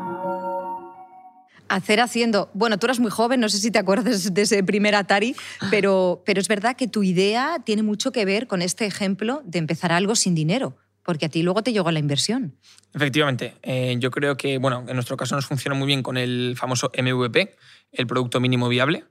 Hacer 1.69 2.01
haciendo. 2.01 2.51
Bueno, 2.53 2.79
tú 2.79 2.87
eras 2.87 2.99
muy 2.99 3.13
joven, 3.13 3.41
no 3.41 3.49
sé 3.49 3.59
si 3.59 3.71
te 3.71 3.79
acuerdas 3.79 4.35
de 4.35 4.43
ese 4.43 4.63
primer 4.65 4.97
Atari, 4.97 5.37
pero, 5.71 6.23
pero 6.27 6.41
es 6.41 6.49
verdad 6.49 6.77
que 6.77 6.89
tu 6.89 7.03
idea 7.03 7.59
tiene 7.65 7.83
mucho 7.83 8.11
que 8.11 8.25
ver 8.25 8.49
con 8.49 8.61
este 8.61 8.87
ejemplo 8.87 9.41
de 9.45 9.61
empezar 9.61 9.93
algo 9.93 10.17
sin 10.17 10.35
dinero, 10.35 10.77
porque 11.11 11.27
a 11.27 11.29
ti 11.29 11.43
luego 11.43 11.61
te 11.65 11.73
llegó 11.73 11.91
la 11.91 11.99
inversión. 11.99 12.55
Efectivamente, 12.95 13.57
eh, 13.65 13.97
yo 13.99 14.13
creo 14.13 14.37
que, 14.37 14.59
bueno, 14.59 14.85
en 14.87 14.95
nuestro 14.95 15.17
caso 15.17 15.35
nos 15.35 15.45
funciona 15.45 15.77
muy 15.77 15.89
bien 15.89 16.05
con 16.05 16.17
el 16.17 16.55
famoso 16.57 16.93
MVP, 16.97 17.57
el 17.91 18.07
producto 18.07 18.39
mínimo 18.39 18.69
viable. 18.69 19.07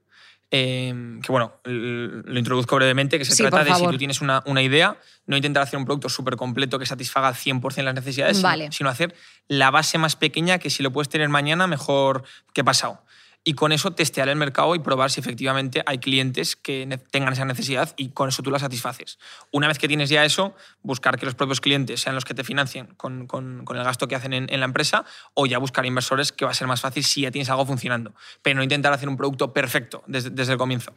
Eh, 0.50 1.20
que 1.22 1.30
bueno, 1.30 1.56
lo 1.66 2.40
introduzco 2.40 2.78
brevemente, 2.78 3.18
que 3.18 3.26
se 3.26 3.36
trata 3.36 3.66
de 3.66 3.74
si 3.76 3.86
tú 3.86 3.98
tienes 3.98 4.22
una, 4.22 4.42
una, 4.46 4.62
idea, 4.62 4.98
no 5.26 5.36
intentar 5.36 5.62
hacer 5.62 5.78
un 5.78 5.84
producto 5.84 6.08
súper 6.08 6.38
completo 6.38 6.80
que 6.80 6.86
satisfaga 6.86 7.28
al 7.28 7.36
100% 7.36 7.84
las 7.84 7.94
necesidades, 7.94 8.42
sino, 8.72 8.90
hacer 8.90 9.14
la 9.50 9.72
base 9.72 9.98
más 9.98 10.16
pequeña 10.16 10.58
que 10.58 10.70
si 10.70 10.84
lo 10.84 10.94
puedes 10.94 11.10
tener 11.10 11.28
mañana, 11.28 11.68
mejor 11.68 12.24
que 12.54 12.64
pasado 12.64 13.04
y 13.50 13.54
con 13.54 13.72
eso 13.72 13.90
testear 13.90 14.30
el 14.30 14.36
mercado 14.36 14.76
y 14.76 14.80
probar 14.80 15.10
si 15.10 15.22
efectivamente 15.22 15.82
hay 15.88 15.98
clientes 15.98 16.56
que 16.56 17.00
tengan 17.10 17.34
esa 17.34 17.46
necesidad 17.46 17.96
y 17.98 18.10
con 18.10 18.30
eso 18.30 18.44
tú 18.44 18.52
la 18.52 18.60
satisfaces. 18.60 19.18
Una 19.50 19.68
vez 19.68 19.80
que 19.80 19.88
tienes 19.88 20.12
ya 20.12 20.24
eso, 20.24 20.56
buscar 20.84 21.18
que 21.18 21.26
los 21.26 21.34
propios 21.34 21.60
clientes 21.60 22.00
sean 22.00 22.14
los 22.14 22.26
que 22.26 22.36
te 22.36 22.44
financien 22.44 22.94
con, 22.96 23.26
con, 23.26 23.66
el 23.68 23.84
gasto 23.84 24.08
que 24.08 24.14
hacen 24.14 24.34
en, 24.34 24.60
la 24.60 24.66
empresa 24.66 25.04
o 25.34 25.48
ya 25.48 25.58
buscar 25.58 25.84
inversores 25.88 26.32
que 26.32 26.46
va 26.46 26.52
a 26.52 26.54
ser 26.54 26.68
más 26.68 26.82
fácil 26.82 27.04
si 27.04 27.22
ya 27.22 27.32
tienes 27.32 27.50
algo 27.50 27.66
funcionando, 27.66 28.14
pero 28.44 28.58
no 28.58 28.62
intentar 28.62 28.94
hacer 28.94 29.10
un 29.10 29.18
producto 29.18 29.52
perfecto 29.52 30.04
desde, 30.06 30.30
desde 30.30 30.52
el 30.52 30.60
comienzo. 30.60 30.94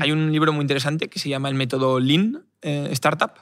Hay 0.00 0.12
un 0.12 0.30
libro 0.30 0.52
muy 0.52 0.62
interesante 0.62 1.08
que 1.08 1.18
se 1.18 1.28
llama 1.28 1.48
El 1.48 1.56
método 1.56 1.98
Lean 1.98 2.44
eh, 2.62 2.90
Startup, 2.92 3.32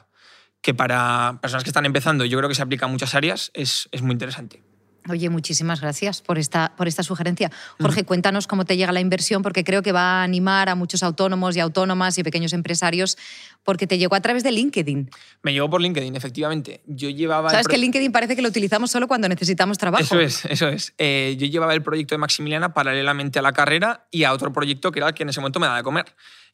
que 0.63 0.73
para 0.73 1.37
personas 1.43 1.63
que 1.63 1.69
están 1.69 1.85
empezando, 1.85 2.25
yo 2.25 2.39
creo 2.39 2.49
que 2.49 2.55
se 2.55 2.63
aplica 2.63 2.87
a 2.87 2.89
muchas 2.89 3.13
áreas, 3.13 3.51
es, 3.53 3.87
es 3.91 4.01
muy 4.01 4.13
interesante. 4.13 4.63
Oye, 5.09 5.29
muchísimas 5.29 5.81
gracias 5.81 6.21
por 6.21 6.37
esta, 6.37 6.73
por 6.75 6.87
esta 6.87 7.03
sugerencia. 7.03 7.51
Jorge, 7.79 8.03
cuéntanos 8.03 8.47
cómo 8.47 8.65
te 8.65 8.75
llega 8.77 8.91
la 8.91 8.99
inversión, 8.99 9.41
porque 9.41 9.63
creo 9.63 9.81
que 9.81 9.91
va 9.91 10.21
a 10.21 10.23
animar 10.23 10.69
a 10.69 10.75
muchos 10.75 11.03
autónomos 11.03 11.55
y 11.55 11.59
autónomas 11.59 12.17
y 12.17 12.23
pequeños 12.23 12.53
empresarios, 12.53 13.17
porque 13.63 13.87
te 13.87 13.97
llegó 13.97 14.15
a 14.15 14.21
través 14.21 14.43
de 14.43 14.51
LinkedIn. 14.51 15.09
Me 15.43 15.53
llegó 15.53 15.69
por 15.69 15.81
LinkedIn, 15.81 16.15
efectivamente. 16.15 16.81
Yo 16.85 17.09
llevaba... 17.09 17.49
Sabes 17.49 17.67
que 17.67 17.77
LinkedIn 17.77 18.11
parece 18.11 18.35
que 18.35 18.41
lo 18.41 18.49
utilizamos 18.49 18.91
solo 18.91 19.07
cuando 19.07 19.29
necesitamos 19.29 19.77
trabajo. 19.77 20.03
Eso 20.03 20.19
es, 20.19 20.45
eso 20.45 20.67
es. 20.67 20.93
Eh, 20.97 21.35
yo 21.39 21.47
llevaba 21.47 21.73
el 21.73 21.81
proyecto 21.81 22.15
de 22.15 22.19
Maximiliana 22.19 22.73
paralelamente 22.73 23.39
a 23.39 23.41
la 23.41 23.53
carrera 23.53 24.07
y 24.11 24.23
a 24.23 24.33
otro 24.33 24.51
proyecto 24.51 24.91
que 24.91 24.99
era 24.99 25.07
el 25.07 25.13
que 25.13 25.23
en 25.23 25.29
ese 25.29 25.39
momento 25.39 25.59
me 25.59 25.67
daba 25.67 25.77
de 25.77 25.83
comer. 25.83 26.05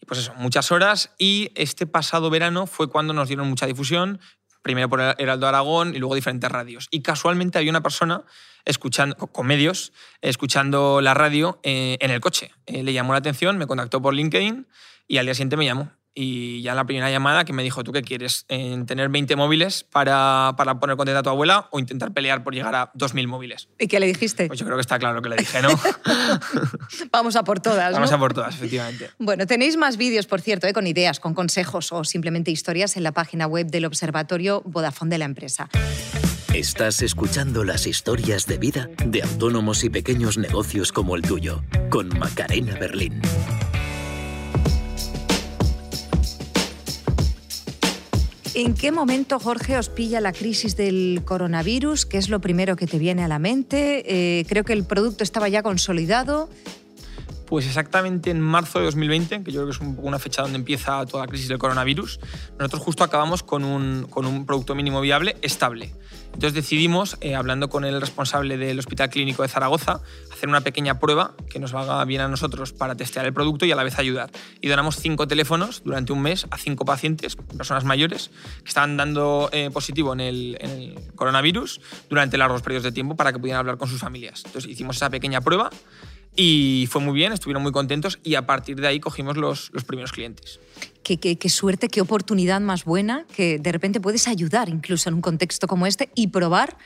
Pues 0.08 0.20
eso, 0.20 0.34
muchas 0.36 0.72
horas. 0.72 1.12
Y 1.18 1.52
este 1.56 1.88
pasado 1.88 2.30
verano 2.30 2.68
fue 2.68 2.90
cuando 2.90 3.14
nos 3.14 3.28
dieron 3.28 3.48
mucha 3.48 3.66
difusión 3.66 4.20
primero 4.63 4.89
por 4.89 5.01
Heraldo 5.01 5.48
Aragón 5.48 5.96
y 5.96 6.00
luego 6.00 6.15
diferentes 6.15 6.51
radios. 6.51 6.88
Y 6.89 7.01
casualmente 7.01 7.60
había 7.60 7.70
una 7.70 7.84
persona 7.84 8.24
escuchando, 8.65 9.15
con 9.15 9.46
medios, 9.46 9.93
escuchando 10.22 11.01
la 11.01 11.13
radio 11.13 11.60
eh, 11.63 11.98
en 12.00 12.10
el 12.10 12.22
coche. 12.22 12.51
Eh, 12.65 12.82
le 12.82 12.93
llamó 12.93 13.13
la 13.13 13.20
atención, 13.20 13.58
me 13.58 13.67
contactó 13.67 14.01
por 14.01 14.15
LinkedIn 14.15 14.67
y 15.08 15.17
al 15.17 15.25
día 15.25 15.36
siguiente 15.36 15.58
me 15.58 15.65
llamó. 15.65 15.91
Y 16.15 16.62
ya 16.62 16.72
en 16.72 16.77
la 16.77 16.86
primera 16.86 17.10
llamada 17.10 17.43
que 17.43 17.53
me 17.53 17.63
dijo, 17.63 17.84
¿tú 17.84 17.91
qué 17.91 18.03
quieres? 18.03 18.46
¿En 18.48 18.86
¿Tener 18.86 19.10
20 19.10 19.36
móviles 19.36 19.84
para, 19.84 20.53
para 20.58 20.79
poner 20.79 20.96
contenta 20.96 21.20
a 21.20 21.24
tu 21.24 21.29
abuela 21.29 21.67
o 21.72 21.79
intentar 21.79 22.13
pelear 22.13 22.43
por 22.43 22.53
llegar 22.53 22.75
a 22.75 22.93
2.000 22.93 23.27
móviles? 23.27 23.67
¿Y 23.79 23.88
qué 23.88 24.00
le 24.00 24.05
dijiste? 24.05 24.48
Pues 24.48 24.60
yo 24.60 24.65
creo 24.65 24.77
que 24.77 24.82
está 24.82 25.00
claro 25.00 25.22
que 25.22 25.29
le 25.29 25.38
dije, 25.38 25.62
¿no? 25.62 25.70
Vamos 27.12 27.36
a 27.36 27.43
por 27.43 27.60
todas, 27.60 27.93
Vamos 27.93 28.12
a 28.12 28.17
por 28.20 28.34
todas, 28.34 28.55
efectivamente. 28.55 29.10
Bueno, 29.17 29.48
tenéis 29.48 29.75
más 29.77 29.98
vídeos, 29.98 30.27
por 30.27 30.41
cierto, 30.41 30.67
¿eh? 30.67 30.74
con 30.74 30.86
ideas, 30.86 31.20
con 31.20 31.34
consejos 31.34 31.91
o 31.91 32.03
simplemente 32.03 32.51
historias 32.51 32.96
en 32.96 33.03
la 33.03 33.12
página 33.12 33.48
web 33.48 33.67
del 33.67 33.86
Observatorio 33.86 34.62
Vodafone 34.65 35.10
de 35.10 35.17
la 35.17 35.25
empresa. 35.25 35.70
Estás 36.53 37.01
escuchando 37.01 37.63
las 37.63 37.88
historias 37.88 38.46
de 38.46 38.60
vida 38.60 38.88
de 39.03 39.24
autónomos 39.24 39.84
y 39.84 39.89
pequeños 39.89 40.38
negocios 40.38 40.91
como 40.91 41.15
el 41.15 41.24
tuyo, 41.24 41.63
con 41.89 42.10
Macarena 42.20 42.75
Berlín. 42.75 43.20
¿En 48.56 48.76
qué 48.76 48.92
momento, 48.92 49.40
Jorge, 49.40 49.78
os 49.78 49.90
pilla 49.90 50.22
la 50.22 50.32
crisis 50.32 50.76
del 50.76 51.22
coronavirus? 51.26 52.06
¿Qué 52.06 52.18
es 52.18 52.30
lo 52.30 52.40
primero 52.40 52.76
que 52.76 52.86
te 52.86 53.00
viene 53.00 53.24
a 53.24 53.28
la 53.28 53.40
mente? 53.40 54.04
Eh, 54.08 54.46
creo 54.46 54.64
que 54.64 54.74
el 54.74 54.84
producto 54.84 55.24
estaba 55.24 55.50
ya 55.50 55.64
consolidado. 55.64 56.50
Pues 57.54 57.68
exactamente 57.68 58.32
en 58.32 58.42
marzo 58.42 58.80
de 58.80 58.86
2020, 58.86 59.44
que 59.44 59.52
yo 59.52 59.62
creo 59.62 59.66
que 59.68 59.74
es 59.74 59.98
una 60.00 60.18
fecha 60.18 60.42
donde 60.42 60.58
empieza 60.58 61.06
toda 61.06 61.26
la 61.26 61.30
crisis 61.30 61.50
del 61.50 61.60
coronavirus, 61.60 62.20
nosotros 62.58 62.82
justo 62.82 63.04
acabamos 63.04 63.44
con 63.44 63.64
un, 63.64 64.08
con 64.10 64.26
un 64.26 64.48
producto 64.48 64.74
mínimo 64.74 65.02
viable 65.02 65.38
estable. 65.44 65.94
Entonces 66.34 66.56
decidimos, 66.56 67.16
eh, 67.22 67.36
hablando 67.36 67.70
con 67.70 67.86
el 67.86 68.02
responsable 68.02 68.58
del 68.58 68.80
Hospital 68.80 69.12
Clínico 69.12 69.44
de 69.44 69.50
Zaragoza, 69.50 70.02
hacer 70.32 70.50
una 70.50 70.62
pequeña 70.62 70.98
prueba 70.98 71.36
que 71.48 71.60
nos 71.60 71.76
haga 71.76 72.04
bien 72.06 72.22
a 72.22 72.28
nosotros 72.28 72.74
para 72.74 72.96
testear 72.96 73.28
el 73.28 73.34
producto 73.34 73.68
y 73.68 73.72
a 73.72 73.76
la 73.76 73.84
vez 73.84 74.00
ayudar. 74.00 74.32
Y 74.60 74.68
donamos 74.68 74.96
cinco 74.96 75.28
teléfonos 75.28 75.84
durante 75.84 76.12
un 76.12 76.24
mes 76.24 76.48
a 76.50 76.58
cinco 76.58 76.86
pacientes, 76.86 77.36
personas 77.36 77.84
mayores, 77.84 78.32
que 78.64 78.70
estaban 78.70 78.98
dando 78.98 79.50
eh, 79.52 79.70
positivo 79.72 80.12
en 80.14 80.22
el, 80.22 80.58
en 80.60 80.70
el, 80.72 81.12
coronavirus 81.14 81.82
durante 82.10 82.36
largos 82.36 82.64
periodos 82.64 82.86
de 82.86 82.92
tiempo 82.92 83.16
para 83.16 83.32
que 83.32 83.38
pudieran 83.38 83.60
hablar 83.60 83.78
con 83.78 83.90
sus 83.90 84.00
familias. 84.00 84.42
Entonces 84.44 84.72
hicimos 84.72 84.96
esa 84.96 85.12
pequeña 85.12 85.40
prueba 85.40 85.70
y 86.36 86.88
fue 86.90 87.02
muy 87.02 87.13
bien, 87.13 87.32
estuvieron 87.32 87.63
muy 87.63 87.72
contentos 87.72 88.20
y 88.24 88.36
a 88.36 88.46
partir 88.46 88.80
de 88.80 88.88
ahí 88.88 89.00
cogimos 89.00 89.38
los, 89.38 89.72
los 89.74 89.84
primeros 89.84 90.12
clientes. 90.12 90.60
Qué, 91.04 91.18
qué, 91.18 91.38
qué, 91.38 91.50
suerte, 91.50 91.90
qué 91.90 92.02
oportunidad 92.02 92.62
más 92.62 92.86
buena 92.86 93.25
que 93.36 93.60
de 93.60 93.72
repente 93.72 94.00
puedes 94.00 94.28
ayudar 94.28 94.70
incluso 94.70 95.10
en 95.10 95.16
un 95.16 95.22
contexto 95.22 95.68
como 95.68 95.86
este 95.86 96.10
y 96.16 96.28
probar 96.28 96.78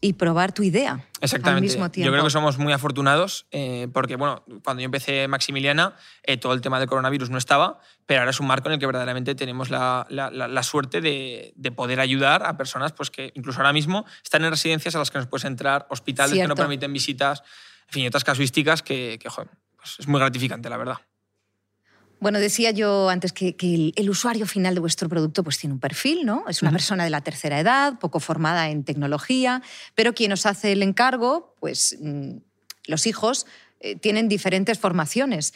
y 0.00 0.12
probar 0.12 0.52
tu 0.52 0.62
idea. 0.62 1.00
Exactamente. 1.20 1.56
Al 1.56 1.62
mismo 1.62 1.90
tiempo. 1.90 2.06
Yo 2.06 2.12
creo 2.12 2.24
que 2.24 2.30
somos 2.30 2.58
muy 2.58 2.72
afortunados 2.72 3.46
eh, 3.50 3.88
porque, 3.92 4.16
bueno, 4.16 4.44
cuando 4.62 4.82
yo 4.82 4.84
empecé 4.84 5.26
Maximiliana, 5.26 5.94
eh, 6.22 6.36
todo 6.36 6.52
el 6.52 6.60
tema 6.60 6.78
del 6.78 6.88
coronavirus 6.88 7.30
no 7.30 7.38
estaba, 7.38 7.80
pero 8.04 8.20
ahora 8.20 8.30
es 8.30 8.38
un 8.38 8.46
marco 8.46 8.68
en 8.68 8.74
el 8.74 8.78
que 8.78 8.86
verdaderamente 8.86 9.34
tenemos 9.34 9.70
la, 9.70 10.06
la, 10.10 10.30
la 10.30 10.62
suerte 10.62 11.00
de, 11.00 11.54
de, 11.56 11.72
poder 11.72 12.00
ayudar 12.00 12.44
a 12.44 12.56
personas 12.56 12.92
pues, 12.92 13.10
que 13.10 13.32
incluso 13.34 13.58
ahora 13.58 13.72
mismo 13.72 14.04
están 14.22 14.44
en 14.44 14.50
residencias 14.50 14.94
a 14.94 14.98
las 14.98 15.10
que 15.10 15.18
nos 15.18 15.26
puedes 15.26 15.44
entrar, 15.44 15.86
hospitales 15.88 16.34
Cierto. 16.34 16.54
que 16.54 16.60
no 16.60 16.62
permiten 16.62 16.92
visitas 16.92 17.42
en 17.88 17.92
fin, 17.92 18.06
otras 18.06 18.24
casuísticas 18.24 18.82
que, 18.82 19.18
que 19.20 19.28
joder, 19.28 19.50
pues 19.76 19.96
es 19.98 20.08
muy 20.08 20.20
gratificante, 20.20 20.68
la 20.68 20.76
verdad. 20.76 20.96
Bueno, 22.18 22.40
decía 22.40 22.70
yo 22.70 23.10
antes 23.10 23.32
que, 23.32 23.56
que 23.56 23.74
el, 23.74 23.92
el, 23.94 24.08
usuario 24.08 24.46
final 24.46 24.74
de 24.74 24.80
vuestro 24.80 25.08
producto 25.08 25.44
pues, 25.44 25.58
tiene 25.58 25.74
un 25.74 25.80
perfil, 25.80 26.24
¿no? 26.24 26.44
Es 26.48 26.62
una 26.62 26.70
uh 26.70 26.72
-huh. 26.72 26.76
persona 26.76 27.04
de 27.04 27.10
la 27.10 27.20
tercera 27.20 27.60
edad, 27.60 27.98
poco 27.98 28.20
formada 28.20 28.70
en 28.70 28.84
tecnología, 28.84 29.62
pero 29.94 30.14
quien 30.14 30.32
os 30.32 30.46
hace 30.46 30.72
el 30.72 30.82
encargo, 30.82 31.54
pues 31.60 31.96
mmm, 32.00 32.38
los 32.86 33.06
hijos, 33.06 33.46
eh, 33.80 33.96
tienen 33.96 34.28
diferentes 34.28 34.78
formaciones. 34.78 35.52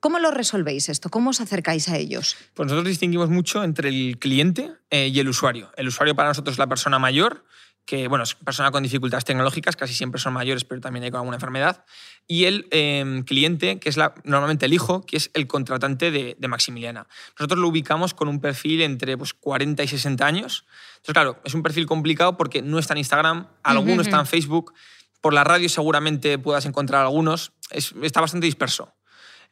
¿Cómo 0.00 0.18
lo 0.18 0.30
resolvéis 0.30 0.88
esto? 0.88 1.10
¿Cómo 1.10 1.30
os 1.30 1.42
acercáis 1.42 1.88
a 1.88 1.98
ellos? 1.98 2.36
Pues 2.54 2.66
nosotros 2.66 2.88
distinguimos 2.88 3.28
mucho 3.28 3.62
entre 3.62 3.90
el 3.90 4.18
cliente 4.18 4.72
eh, 4.88 5.08
y 5.08 5.20
el 5.20 5.28
usuario. 5.28 5.70
El 5.76 5.88
usuario 5.88 6.14
para 6.14 6.30
nosotros 6.30 6.54
es 6.54 6.58
la 6.58 6.68
persona 6.68 6.98
mayor, 6.98 7.44
que 7.84 8.08
bueno, 8.08 8.24
es 8.24 8.34
persona 8.34 8.70
con 8.70 8.82
dificultades 8.82 9.24
tecnológicas, 9.24 9.76
casi 9.76 9.94
siempre 9.94 10.20
son 10.20 10.32
mayores, 10.32 10.64
pero 10.64 10.80
también 10.80 11.04
hay 11.04 11.10
con 11.10 11.18
alguna 11.18 11.36
enfermedad. 11.36 11.84
Y 12.26 12.44
el 12.44 12.68
eh, 12.70 13.22
cliente, 13.26 13.80
que 13.80 13.88
es 13.88 13.96
la, 13.96 14.14
normalmente 14.24 14.66
el 14.66 14.72
hijo, 14.72 15.04
que 15.04 15.16
es 15.16 15.30
el 15.34 15.46
contratante 15.46 16.10
de, 16.10 16.36
de, 16.38 16.48
Maximiliana. 16.48 17.08
Nosotros 17.38 17.58
lo 17.58 17.68
ubicamos 17.68 18.14
con 18.14 18.28
un 18.28 18.40
perfil 18.40 18.82
entre 18.82 19.18
pues, 19.18 19.34
40 19.34 19.82
y 19.82 19.88
60 19.88 20.24
años. 20.24 20.64
Entonces, 20.96 21.12
claro, 21.14 21.40
es 21.44 21.54
un 21.54 21.62
perfil 21.62 21.86
complicado 21.86 22.36
porque 22.36 22.62
no 22.62 22.78
está 22.78 22.94
en 22.94 22.98
Instagram, 22.98 23.48
alguno 23.62 23.94
uh 23.94 23.98
-huh. 23.98 24.02
está 24.02 24.20
en 24.20 24.26
Facebook, 24.26 24.72
por 25.20 25.34
la 25.34 25.44
radio 25.44 25.68
seguramente 25.68 26.38
puedas 26.38 26.66
encontrar 26.66 27.02
algunos, 27.02 27.52
es, 27.70 27.94
está 28.02 28.20
bastante 28.20 28.46
disperso. 28.46 28.94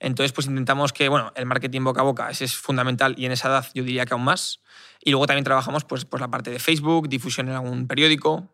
Entonces, 0.01 0.33
pues 0.33 0.47
intentamos 0.47 0.93
que, 0.93 1.09
bueno, 1.09 1.33
el 1.35 1.47
marketing 1.47 1.83
boca 1.83 2.01
a 2.01 2.05
boca 2.05 2.31
ese 2.31 2.45
es 2.45 2.55
fundamental 2.55 3.15
y 3.19 3.27
en 3.27 3.33
esa 3.33 3.49
edad 3.49 3.67
yo 3.75 3.83
diría 3.83 4.07
que 4.07 4.15
aún 4.15 4.25
más. 4.25 4.61
Y 5.03 5.11
luego 5.11 5.27
también 5.27 5.45
trabajamos 5.45 5.85
pues, 5.85 6.05
pues 6.05 6.21
la 6.21 6.29
parte 6.29 6.51
de 6.51 6.59
Facebook, 6.59 7.09
difusión 7.09 7.49
en 7.49 7.55
algún 7.55 7.87
periódico, 7.87 8.49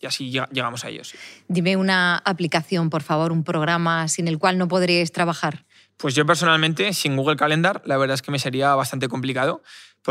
y 0.00 0.06
así 0.06 0.30
llegamos 0.30 0.84
a 0.84 0.88
ellos. 0.88 1.14
Dime 1.48 1.76
una 1.76 2.18
aplicación, 2.18 2.90
por 2.90 3.02
favor, 3.02 3.32
un 3.32 3.44
programa 3.44 4.08
sin 4.08 4.28
el 4.28 4.38
cual 4.38 4.58
no 4.58 4.68
podríais 4.68 5.12
trabajar. 5.12 5.64
Pues 5.96 6.14
yo 6.14 6.26
personalmente, 6.26 6.92
sin 6.92 7.16
Google 7.16 7.36
Calendar, 7.36 7.80
la 7.86 7.96
verdad 7.96 8.14
es 8.14 8.22
que 8.22 8.30
me 8.30 8.38
sería 8.38 8.74
bastante 8.74 9.08
complicado, 9.08 9.62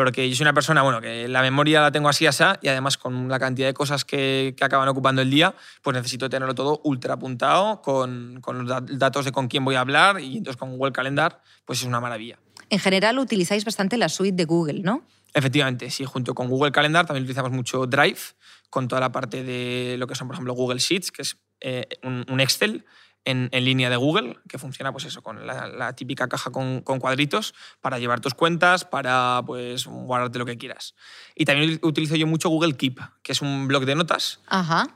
porque 0.03 0.29
yo 0.29 0.35
soy 0.35 0.43
una 0.43 0.53
persona, 0.53 0.81
bueno, 0.81 0.99
que 0.99 1.29
la 1.29 1.41
memoria 1.41 1.79
la 1.79 1.89
tengo 1.89 2.09
así, 2.09 2.27
así, 2.27 2.43
y 2.61 2.67
además 2.67 2.97
con 2.97 3.29
la 3.29 3.39
cantidad 3.39 3.69
de 3.69 3.73
cosas 3.73 4.03
que, 4.03 4.53
que 4.57 4.65
acaban 4.65 4.89
ocupando 4.89 5.21
el 5.21 5.29
día, 5.29 5.55
pues 5.81 5.95
necesito 5.95 6.29
tenerlo 6.29 6.53
todo 6.53 6.81
ultra 6.83 7.13
apuntado, 7.13 7.81
con, 7.81 8.41
con 8.41 8.67
los 8.67 8.83
datos 8.99 9.23
de 9.23 9.31
con 9.31 9.47
quién 9.47 9.63
voy 9.63 9.75
a 9.75 9.79
hablar, 9.79 10.19
y 10.19 10.37
entonces 10.37 10.57
con 10.57 10.75
Google 10.75 10.91
Calendar, 10.91 11.41
pues 11.63 11.79
es 11.79 11.85
una 11.85 12.01
maravilla. 12.01 12.37
En 12.69 12.79
general 12.79 13.17
utilizáis 13.19 13.63
bastante 13.63 13.95
la 13.95 14.09
suite 14.09 14.35
de 14.35 14.43
Google, 14.43 14.81
¿no? 14.81 15.05
Efectivamente, 15.33 15.89
sí, 15.89 16.03
junto 16.03 16.35
con 16.35 16.49
Google 16.49 16.73
Calendar 16.73 17.05
también 17.05 17.23
utilizamos 17.23 17.51
mucho 17.51 17.87
Drive, 17.87 18.19
con 18.69 18.89
toda 18.89 18.99
la 18.99 19.13
parte 19.13 19.45
de 19.45 19.95
lo 19.97 20.07
que 20.07 20.15
son, 20.15 20.27
por 20.27 20.35
ejemplo, 20.35 20.53
Google 20.55 20.79
Sheets, 20.79 21.11
que 21.13 21.21
es 21.21 21.37
eh, 21.61 21.87
un, 22.03 22.39
Excel 22.41 22.83
en, 23.25 23.49
línea 23.51 23.89
de 23.89 23.95
Google, 23.95 24.37
que 24.47 24.57
funciona 24.57 24.91
pues 24.91 25.05
eso, 25.05 25.21
con 25.21 25.45
la, 25.45 25.93
típica 25.93 26.27
caja 26.27 26.51
con, 26.51 26.81
cuadritos 26.81 27.53
para 27.81 27.99
llevar 27.99 28.21
tus 28.21 28.33
cuentas, 28.33 28.85
para 28.85 29.41
pues, 29.45 29.85
guardarte 29.85 30.39
lo 30.39 30.45
que 30.45 30.57
quieras. 30.57 30.95
Y 31.35 31.45
también 31.45 31.79
utilizo 31.81 32.15
yo 32.15 32.27
mucho 32.27 32.49
Google 32.49 32.75
Keep, 32.77 32.99
que 33.21 33.31
es 33.31 33.41
un 33.41 33.67
blog 33.67 33.85
de 33.85 33.95
notas, 33.95 34.39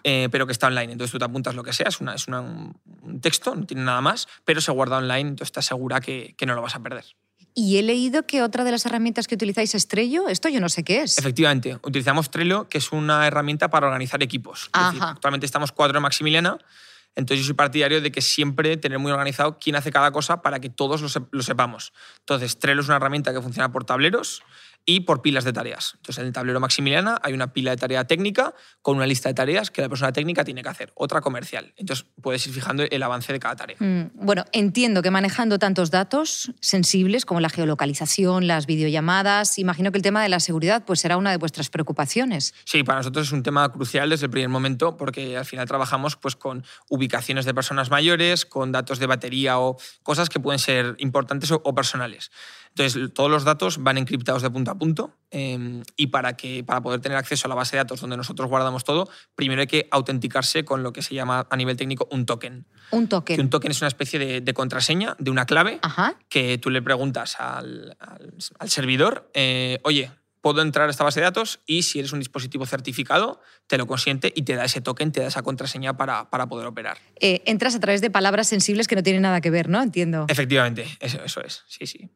eh, 0.04 0.30
pero 0.32 0.46
que 0.46 0.52
está 0.52 0.68
online. 0.68 0.94
Entonces 0.94 1.12
tú 1.12 1.20
te 1.20 1.26
apuntas 1.26 1.56
lo 1.56 1.64
que 1.64 1.74
sea, 1.74 1.88
es, 1.90 2.00
una, 2.00 2.16
es 2.16 2.28
un 2.28 3.20
texto, 3.22 3.56
no 3.56 3.66
tiene 3.66 3.84
nada 3.84 4.02
más, 4.02 4.28
pero 4.46 4.62
se 4.62 4.72
guarda 4.72 4.98
online, 4.98 5.30
entonces 5.30 5.48
estás 5.48 5.66
segura 5.66 6.00
que 6.00 6.36
no 6.46 6.56
lo 6.56 6.62
vas 6.62 6.76
a 6.76 6.80
perder. 6.80 7.06
Y 7.54 7.78
he 7.78 7.84
leído 7.84 8.26
que 8.26 8.42
otra 8.42 8.64
de 8.64 8.72
las 8.72 8.86
herramientas 8.86 9.28
que 9.28 9.36
utilizáis 9.36 9.74
es 9.76 9.88
Trello. 9.88 10.30
Esto 10.30 10.50
yo 10.50 10.62
no 10.62 10.70
sé 10.70 10.84
qué 10.84 11.02
es. 11.02 11.18
Efectivamente, 11.18 11.78
utilizamos 11.84 12.30
Trello, 12.32 12.70
que 12.70 12.78
es 12.78 12.92
una 12.92 13.26
herramienta 13.28 13.70
para 13.70 13.88
organizar 13.88 14.22
equipos. 14.24 14.70
actualmente 14.72 15.46
estamos 15.46 15.72
cuatro 15.72 15.98
en 15.98 16.04
Maximiliana. 16.04 16.58
Entonces 17.16 17.39
yo 17.39 17.48
soy 17.48 17.56
partidario 17.56 18.01
de 18.01 18.12
que 18.12 18.22
siempre 18.22 18.78
tener 18.78 19.00
muy 19.00 19.12
organizado 19.12 19.58
quién 19.60 19.75
hace 19.75 19.92
cada 19.92 20.12
cosa 20.12 20.42
para 20.42 20.60
que 20.60 20.70
todos 20.70 21.01
lo, 21.32 21.42
sepamos. 21.42 21.92
Entonces 22.20 22.60
Trello 22.60 22.82
es 22.82 22.88
una 22.88 22.98
herramienta 22.98 23.34
que 23.34 23.42
funciona 23.42 23.72
por 23.72 23.84
tableros 23.84 24.44
y 24.86 25.02
por 25.02 25.22
pilas 25.22 25.44
de 25.44 25.54
tareas. 25.54 25.94
Entonces, 25.96 26.22
en 26.22 26.28
el 26.28 26.34
tablero 26.34 26.60
Maximiliana 26.60 27.20
hay 27.22 27.34
una 27.34 27.54
pila 27.54 27.72
de 27.72 27.78
tarea 27.78 28.06
técnica 28.06 28.54
con 28.82 28.98
una 28.98 29.06
lista 29.06 29.30
de 29.30 29.36
tareas 29.36 29.72
que 29.72 29.82
la 29.82 29.90
persona 29.90 30.12
técnica 30.12 30.44
tiene 30.44 30.64
que 30.64 30.70
hacer, 30.70 30.92
otra 30.96 31.22
comercial. 31.22 31.74
Entonces, 31.78 32.06
puedes 32.22 32.46
ir 32.48 32.54
fijando 32.54 32.84
el 32.90 33.04
avance 33.04 33.32
de 33.32 33.40
cada 33.40 33.56
tarea. 33.56 33.78
Mm, 33.80 34.12
bueno, 34.14 34.46
entiendo 34.52 35.02
que 35.02 35.12
manejando 35.12 35.60
tantos 35.60 35.92
datos 35.92 36.52
sensibles 36.60 37.26
como 37.26 37.40
la 37.40 37.50
geolocalización, 37.50 38.48
las 38.48 38.66
videollamadas, 38.66 39.60
imagino 39.60 39.92
que 39.92 39.98
el 39.98 40.04
tema 40.04 40.24
de 40.24 40.30
la 40.30 40.40
seguridad 40.40 40.84
pues, 40.86 41.00
será 41.00 41.18
una 41.18 41.32
de 41.32 41.38
vuestras 41.38 41.70
preocupaciones. 41.70 42.54
Sí, 42.66 42.84
para 42.84 43.00
nosotros 43.00 43.28
es 43.28 43.34
un 43.34 43.44
tema 43.44 43.72
crucial 43.72 44.10
desde 44.10 44.26
el 44.26 44.32
primer 44.32 44.50
momento 44.50 44.98
porque 44.98 45.38
al 45.38 45.46
final 45.46 45.68
trabajamos 45.68 46.16
pues, 46.16 46.36
con 46.36 46.64
ubicaciones 46.90 47.46
de 47.46 47.54
personas 47.54 47.90
mayores, 47.90 48.46
con 48.46 48.72
datos 48.72 49.00
de 49.00 49.06
batería 49.06 49.60
o 49.60 49.78
cosas 50.04 50.30
que 50.30 50.40
pueden 50.40 50.60
ser 50.60 50.96
importantes 50.98 51.52
o 51.52 51.76
personales. 51.76 52.32
Entonces, 52.80 53.14
todos 53.14 53.30
los 53.30 53.44
datos 53.44 53.84
van 53.84 53.98
encriptados 53.98 54.42
de 54.42 54.50
punto 54.50 54.72
a 54.72 54.76
punto 54.76 55.14
em, 55.32 55.84
y 55.98 56.08
para, 56.08 56.38
que, 56.38 56.64
para 56.64 56.80
poder 56.82 57.02
tener 57.02 57.18
acceso 57.18 57.46
a 57.46 57.50
la 57.50 57.56
base 57.56 57.76
de 57.76 57.80
datos 57.80 58.00
donde 58.00 58.16
nosotros 58.16 58.48
guardamos 58.48 58.86
todo, 58.86 59.10
primero 59.36 59.60
hay 59.60 59.68
que 59.68 59.90
autenticarse 59.92 60.64
con 60.64 60.82
lo 60.82 60.94
que 60.94 61.02
se 61.02 61.14
llama 61.14 61.46
a 61.50 61.58
nivel 61.58 61.76
técnico 61.76 62.08
un 62.10 62.26
token. 62.26 62.66
Un 62.92 63.10
token. 63.10 63.42
un 63.42 63.50
token 63.50 63.72
es 63.72 63.82
una 63.82 63.90
especie 63.90 64.42
de, 64.42 64.54
contraseña, 64.54 65.18
de 65.20 65.30
una 65.30 65.46
clave, 65.46 65.82
que 66.30 66.58
tú 66.58 66.70
le 66.70 66.82
preguntas 66.82 67.36
al, 67.40 67.98
servidor, 68.68 69.30
eh, 69.34 69.82
oye, 69.84 70.12
puedo 70.40 70.62
entrar 70.62 70.88
a 70.88 70.92
esta 70.92 71.04
base 71.04 71.20
de 71.20 71.26
datos 71.26 71.60
y 71.66 71.84
si 71.84 72.00
eres 72.00 72.14
un 72.14 72.20
dispositivo 72.20 72.66
certificado, 72.66 73.42
te 73.68 73.78
lo 73.78 73.88
consiente 73.88 74.32
y 74.34 74.44
te 74.44 74.56
da 74.56 74.64
ese 74.64 74.80
token, 74.80 75.12
te 75.12 75.20
da 75.20 75.28
esa 75.28 75.42
contraseña 75.42 75.98
para, 75.98 76.30
para 76.30 76.48
poder 76.48 76.65
operar. 76.65 76.98
Eh, 77.20 77.42
entras 77.46 77.76
a 77.76 77.82
través 77.82 78.00
de 78.00 78.10
palabras 78.10 78.48
sensibles 78.48 78.88
que 78.88 78.96
no 78.96 79.04
tienen 79.04 79.24
nada 79.24 79.42
que 79.42 79.50
ver, 79.50 79.68
¿no? 79.68 79.84
Entiendo. 79.84 80.28
Efectivamente, 80.30 80.88
eso, 81.02 81.22
eso 81.26 81.42
es, 81.42 81.63
sí, 81.68 81.86
sí. 81.86 82.10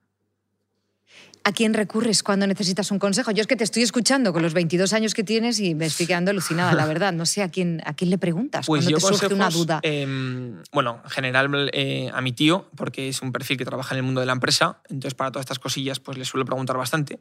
¿A 1.45 1.51
quién 1.51 1.73
recurres 1.73 2.23
cuando 2.23 2.47
necesitas 2.47 2.89
un 2.91 2.99
consejo? 2.99 3.31
Yo 3.31 3.41
es 3.41 3.47
que 3.47 3.57
te 3.57 3.65
estoy 3.65 3.83
escuchando 3.83 4.31
con 4.31 4.41
los 4.41 4.53
22 4.53 4.93
años 4.93 5.13
que 5.13 5.25
tienes 5.25 5.59
y 5.59 5.75
me 5.75 5.87
estoy 5.87 6.07
quedando 6.07 6.31
alucinada, 6.31 6.73
la 6.73 6.85
verdad. 6.85 7.11
No 7.11 7.25
sé 7.25 7.43
a 7.43 7.49
quién, 7.49 7.81
a 7.85 7.93
quién 7.93 8.09
le 8.11 8.17
preguntas 8.17 8.65
pues 8.65 8.85
cuando 8.85 8.97
te 8.97 9.05
surge 9.05 9.33
una 9.33 9.49
duda. 9.49 9.79
Em, 9.83 10.61
bueno, 10.71 11.01
en 11.03 11.09
general 11.09 11.69
eh, 11.73 12.09
a 12.13 12.21
mi 12.21 12.31
tío, 12.31 12.69
porque 12.77 13.09
es 13.09 13.21
un 13.21 13.33
perfil 13.33 13.57
que 13.57 13.65
trabaja 13.65 13.93
en 13.93 13.97
el 13.97 14.03
mundo 14.03 14.21
de 14.21 14.27
la 14.27 14.33
empresa, 14.33 14.81
entonces 14.89 15.15
para 15.15 15.31
todas 15.31 15.43
estas 15.43 15.59
cosillas 15.59 15.99
pues 15.99 16.17
le 16.17 16.23
suelo 16.23 16.45
preguntar 16.45 16.77
bastante. 16.77 17.19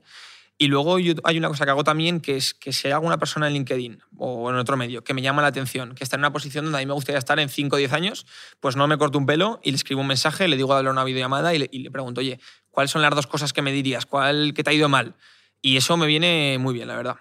Y 0.58 0.68
luego 0.68 0.96
hay 1.24 1.38
una 1.38 1.48
cosa 1.48 1.64
que 1.64 1.70
hago 1.72 1.82
también, 1.82 2.20
que 2.20 2.36
es 2.36 2.54
que 2.54 2.72
si 2.72 2.86
hay 2.86 2.92
alguna 2.92 3.18
persona 3.18 3.48
en 3.48 3.54
LinkedIn 3.54 3.98
o 4.18 4.50
en 4.50 4.56
otro 4.56 4.76
medio 4.76 5.02
que 5.02 5.14
me 5.14 5.22
llama 5.22 5.42
la 5.42 5.48
atención, 5.48 5.94
que 5.94 6.04
está 6.04 6.16
en 6.16 6.20
una 6.20 6.32
posición 6.32 6.66
donde 6.66 6.78
a 6.78 6.80
mí 6.80 6.86
me 6.86 6.92
gustaría 6.92 7.18
estar 7.18 7.40
en 7.40 7.48
5 7.48 7.74
o 7.74 7.78
10 7.78 7.92
años, 7.92 8.26
pues 8.60 8.76
no 8.76 8.86
me 8.86 8.96
corto 8.96 9.18
un 9.18 9.26
pelo 9.26 9.58
y 9.64 9.70
le 9.70 9.76
escribo 9.76 10.02
un 10.02 10.06
mensaje, 10.06 10.46
le 10.46 10.56
digo 10.56 10.70
a 10.72 10.76
darle 10.76 10.90
una 10.90 11.02
videollamada 11.02 11.52
y 11.54 11.58
le, 11.58 11.68
y 11.72 11.80
le 11.80 11.90
pregunto, 11.90 12.20
oye, 12.20 12.38
¿cuáles 12.72 12.90
son 12.90 13.02
las 13.02 13.14
dos 13.14 13.28
cosas 13.28 13.52
que 13.52 13.62
me 13.62 13.70
dirías? 13.70 14.06
¿Cuál 14.06 14.52
que 14.54 14.64
te 14.64 14.70
ha 14.70 14.72
ido 14.72 14.88
mal? 14.88 15.14
Y 15.60 15.76
eso 15.76 15.96
me 15.96 16.08
viene 16.08 16.58
muy 16.58 16.74
bien, 16.74 16.88
la 16.88 16.96
verdad. 16.96 17.16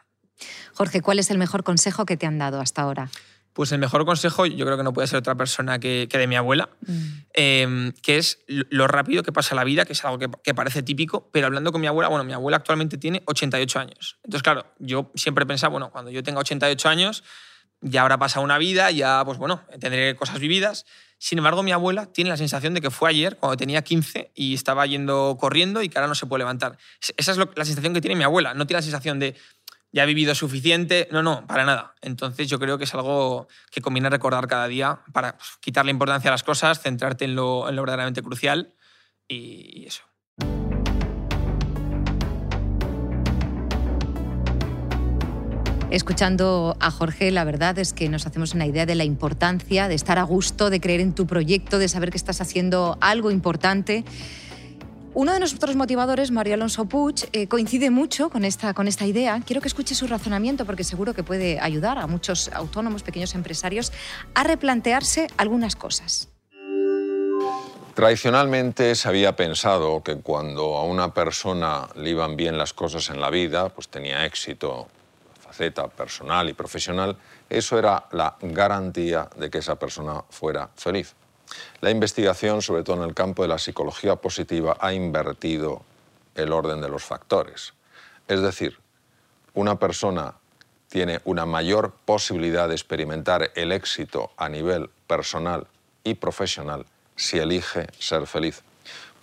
Jorge, 0.74 1.02
¿cuál 1.02 1.20
es 1.20 1.30
el 1.30 1.38
mejor 1.38 1.64
consejo 1.64 2.06
que 2.06 2.18
te 2.18 2.26
han 2.26 2.40
dado 2.40 2.60
hasta 2.60 2.82
ahora? 2.82 3.12
Pues 3.54 3.72
el 3.74 3.80
mejor 3.80 4.06
consejo 4.06 4.46
yo 4.46 4.66
creo 4.66 4.78
que 4.78 4.84
no 4.84 4.94
puede 4.94 5.08
ser 5.08 5.20
otra 5.20 5.36
persona 5.36 5.78
que, 5.78 6.08
de 6.10 6.28
mi 6.28 6.38
abuela, 6.38 6.70
mm. 6.88 7.08
em, 7.34 7.92
que 8.02 8.18
es 8.18 8.40
lo 8.48 8.88
rápido 8.88 9.24
que 9.24 9.34
pasa 9.34 9.56
la 9.56 9.66
vida, 9.66 9.84
que 9.84 9.92
es 9.92 10.06
algo 10.06 10.20
que, 10.42 10.54
parece 10.54 10.84
típico, 10.84 11.30
pero 11.34 11.48
hablando 11.48 11.72
con 11.72 11.82
mi 11.82 11.88
abuela, 11.88 12.08
bueno, 12.08 12.24
mi 12.24 12.32
abuela 12.32 12.58
actualmente 12.58 12.98
tiene 12.98 13.22
88 13.26 13.80
años. 13.80 14.18
Entonces, 14.24 14.42
claro, 14.42 14.74
yo 14.80 15.12
siempre 15.16 15.46
pensaba, 15.46 15.72
bueno, 15.72 15.92
cuando 15.92 16.12
yo 16.12 16.24
tenga 16.24 16.40
88 16.40 16.90
años 16.90 17.24
ya 17.82 18.04
habrá 18.04 18.18
pasado 18.18 18.46
una 18.46 18.58
vida, 18.58 18.90
ya, 18.92 19.24
pues 19.26 19.38
bueno, 19.38 19.62
tendré 19.80 20.16
cosas 20.16 20.40
vividas. 20.40 20.86
Sin 21.24 21.38
embargo, 21.38 21.62
mi 21.62 21.72
abuela 21.72 22.08
tiene 22.08 22.32
la 22.32 22.38
sensación 22.38 22.74
de 22.74 22.82
que 22.82 22.90
fue 22.90 23.08
ayer, 23.08 23.38
cuando 23.38 23.56
tenía 23.56 23.84
15, 23.84 24.32
y 24.34 24.56
estaba 24.56 24.88
yendo 24.88 25.38
corriendo 25.40 25.84
y 25.84 25.88
que 25.88 26.00
ahora 26.00 26.08
no 26.08 26.16
se 26.16 26.26
puede 26.26 26.40
levantar. 26.40 26.80
Esa 27.16 27.32
es 27.34 27.38
la 27.38 27.64
sensación 27.64 27.94
que 27.94 28.02
tiene 28.02 28.16
mi 28.16 28.24
abuela. 28.24 28.56
No 28.56 28.66
tiene 28.66 28.80
la 28.80 28.82
sensación 28.82 29.20
de 29.20 29.36
ya 29.92 30.02
he 30.02 30.08
vivido 30.08 30.34
suficiente. 30.34 31.08
No, 31.12 31.22
no, 31.22 31.46
para 31.46 31.64
nada. 31.64 31.94
Entonces 32.02 32.50
yo 32.50 32.58
creo 32.58 32.80
que 32.80 32.86
es 32.86 32.94
algo 32.96 33.48
que 33.70 33.82
conviene 33.82 34.10
recordar 34.10 34.48
cada 34.48 34.68
día 34.68 35.02
para 35.14 35.38
pues, 35.38 35.58
quitarle 35.60 35.92
importancia 35.92 36.32
a 36.32 36.34
las 36.34 36.42
cosas, 36.42 36.82
centrarte 36.82 37.26
en 37.26 37.36
lo, 37.36 37.70
en 37.70 37.76
lo 37.76 37.84
verdaderamente 37.84 38.24
crucial 38.24 38.74
y 39.28 39.86
eso. 39.86 40.02
Escuchando 45.92 46.78
a 46.80 46.90
Jorge, 46.90 47.32
la 47.32 47.44
verdad 47.44 47.78
es 47.78 47.94
que 47.94 48.10
nos 48.10 48.26
hacemos 48.26 48.54
una 48.54 48.66
idea 48.66 48.86
de 48.86 48.96
la 48.96 49.04
importancia 49.04 49.88
de 49.88 49.96
estar 49.96 50.18
a 50.18 50.24
gusto, 50.24 50.70
de 50.70 50.80
creer 50.80 51.02
en 51.02 51.14
tu 51.14 51.28
proyecto, 51.28 51.78
de 51.78 51.88
saber 51.88 52.10
que 52.10 52.18
estás 52.18 52.42
haciendo 52.42 52.98
algo 53.02 53.30
importante 53.30 54.04
uno 55.14 55.34
de 55.34 55.40
nuestros 55.40 55.76
motivadores, 55.76 56.32
Mario 56.32 56.54
Alonso 56.54 56.86
Puig, 56.86 57.28
eh, 57.34 57.48
coincide 57.48 57.90
mucho 57.90 58.30
con 58.30 58.46
esta, 58.46 58.74
con 58.74 58.88
esta 58.88 59.06
idea. 59.06 59.42
Quiero 59.46 59.62
que 59.62 59.68
escuche 59.68 59.94
su 59.94 60.08
razonamiento 60.08 60.66
porque 60.66 60.86
seguro 60.86 61.14
que 61.14 61.22
puede 61.22 61.60
ayudar 61.60 61.98
a 61.98 62.08
muchos 62.08 62.50
autónomos, 62.54 63.04
pequeños 63.04 63.36
empresarios 63.36 63.92
a 64.34 64.44
replantearse 64.44 65.28
algunas 65.36 65.76
cosas. 65.76 66.30
Tradicionalmente 67.94 68.96
se 68.96 69.10
había 69.10 69.36
pensado 69.36 70.02
que 70.02 70.16
cuando 70.16 70.78
a 70.78 70.86
una 70.86 71.14
persona 71.14 71.90
le 71.96 72.12
iban 72.12 72.38
bien 72.38 72.58
las 72.58 72.72
cosas 72.72 73.10
en 73.10 73.20
la 73.20 73.30
vida, 73.30 73.68
pues 73.68 73.90
tenía 73.90 74.26
éxito, 74.26 74.88
personal 75.96 76.50
y 76.50 76.54
profesional, 76.54 77.18
eso 77.50 77.78
era 77.78 78.06
la 78.12 78.36
garantía 78.42 79.30
de 79.36 79.50
que 79.50 79.60
esa 79.60 79.76
persona 79.76 80.24
fuera 80.30 80.70
feliz. 80.76 81.16
La 81.82 81.90
investigación, 81.90 82.62
sobre 82.62 82.84
todo 82.84 83.04
en 83.04 83.10
el 83.10 83.16
campo 83.16 83.42
de 83.42 83.50
la 83.50 83.60
psicología 83.60 84.16
positiva, 84.16 84.78
ha 84.80 84.94
invertido 84.94 85.84
el 86.36 86.52
orden 86.54 86.82
de 86.82 86.90
los 86.90 87.04
factores. 87.04 87.74
Es 88.28 88.42
decir, 88.42 88.78
una 89.54 89.78
persona 89.78 90.36
tiene 90.88 91.20
una 91.26 91.46
mayor 91.46 91.94
posibilidad 92.06 92.68
de 92.68 92.76
experimentar 92.76 93.52
el 93.56 93.72
éxito 93.72 94.32
a 94.38 94.50
nivel 94.50 94.90
personal 95.08 95.68
y 96.04 96.16
profesional 96.16 96.86
si 97.16 97.38
elige 97.38 97.88
ser 98.00 98.28
feliz. 98.28 98.64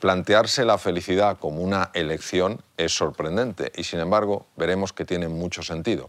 Plantearse 0.01 0.64
la 0.64 0.79
felicidad 0.79 1.38
como 1.38 1.61
una 1.61 1.91
elección 1.93 2.62
es 2.77 2.95
sorprendente 2.95 3.73
y 3.75 3.85
sin 3.85 4.01
embargo 4.01 4.47
veremos 4.57 4.93
que 4.93 5.05
tiene 5.05 5.29
mucho 5.29 5.62
sentido 5.62 6.09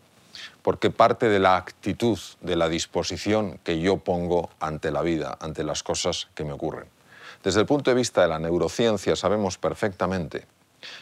porque 0.61 0.91
parte 0.91 1.29
de 1.29 1.39
la 1.39 1.55
actitud, 1.55 2.19
de 2.41 2.55
la 2.55 2.69
disposición 2.69 3.59
que 3.63 3.79
yo 3.79 3.97
pongo 3.97 4.49
ante 4.59 4.91
la 4.91 5.01
vida, 5.01 5.37
ante 5.39 5.63
las 5.63 5.83
cosas 5.83 6.27
que 6.35 6.43
me 6.43 6.53
ocurren. 6.53 6.87
Desde 7.43 7.61
el 7.61 7.65
punto 7.65 7.91
de 7.91 7.95
vista 7.95 8.21
de 8.21 8.27
la 8.27 8.39
neurociencia 8.39 9.15
sabemos 9.15 9.57
perfectamente 9.57 10.45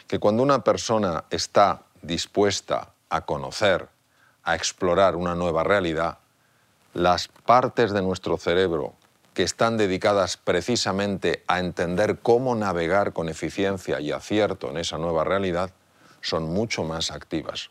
que 0.06 0.18
cuando 0.18 0.42
una 0.42 0.62
persona 0.62 1.24
está 1.30 1.82
dispuesta 2.02 2.92
a 3.08 3.22
conocer, 3.22 3.88
a 4.44 4.54
explorar 4.54 5.16
una 5.16 5.34
nueva 5.34 5.64
realidad, 5.64 6.18
las 6.94 7.28
partes 7.28 7.92
de 7.92 8.02
nuestro 8.02 8.38
cerebro 8.38 8.94
que 9.34 9.42
están 9.42 9.76
dedicadas 9.76 10.36
precisamente 10.36 11.44
a 11.46 11.60
entender 11.60 12.18
cómo 12.18 12.54
navegar 12.54 13.12
con 13.12 13.28
eficiencia 13.28 14.00
y 14.00 14.10
acierto 14.10 14.70
en 14.70 14.78
esa 14.78 14.98
nueva 14.98 15.22
realidad, 15.22 15.70
son 16.20 16.52
mucho 16.52 16.82
más 16.82 17.12
activas, 17.12 17.70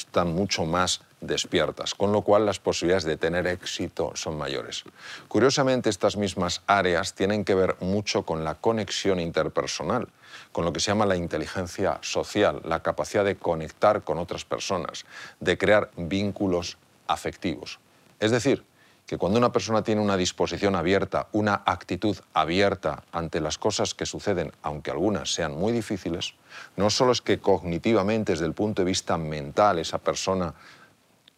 están 0.00 0.32
mucho 0.32 0.64
más 0.64 1.02
despiertas, 1.20 1.94
con 1.94 2.12
lo 2.12 2.22
cual 2.22 2.46
las 2.46 2.58
posibilidades 2.58 3.04
de 3.04 3.16
tener 3.16 3.46
éxito 3.46 4.12
son 4.14 4.36
mayores. 4.36 4.84
Curiosamente, 5.28 5.90
estas 5.90 6.16
mismas 6.16 6.62
áreas 6.66 7.14
tienen 7.14 7.44
que 7.44 7.54
ver 7.54 7.76
mucho 7.80 8.24
con 8.24 8.44
la 8.44 8.54
conexión 8.54 9.20
interpersonal, 9.20 10.08
con 10.50 10.64
lo 10.64 10.72
que 10.72 10.80
se 10.80 10.90
llama 10.90 11.06
la 11.06 11.16
inteligencia 11.16 11.98
social, 12.00 12.60
la 12.64 12.82
capacidad 12.82 13.24
de 13.24 13.36
conectar 13.36 14.02
con 14.02 14.18
otras 14.18 14.44
personas, 14.44 15.04
de 15.40 15.58
crear 15.58 15.90
vínculos 15.96 16.78
afectivos. 17.06 17.78
Es 18.18 18.30
decir, 18.30 18.64
que 19.06 19.18
cuando 19.18 19.38
una 19.38 19.52
persona 19.52 19.82
tiene 19.82 20.00
una 20.00 20.16
disposición 20.16 20.74
abierta, 20.74 21.28
una 21.32 21.62
actitud 21.66 22.16
abierta 22.32 23.02
ante 23.12 23.40
las 23.40 23.58
cosas 23.58 23.94
que 23.94 24.06
suceden, 24.06 24.52
aunque 24.62 24.90
algunas 24.90 25.34
sean 25.34 25.52
muy 25.52 25.72
difíciles, 25.72 26.34
no 26.76 26.88
solo 26.90 27.12
es 27.12 27.20
que 27.20 27.38
cognitivamente, 27.38 28.32
desde 28.32 28.46
el 28.46 28.54
punto 28.54 28.82
de 28.82 28.86
vista 28.86 29.18
mental, 29.18 29.78
esa 29.78 29.98
persona 29.98 30.54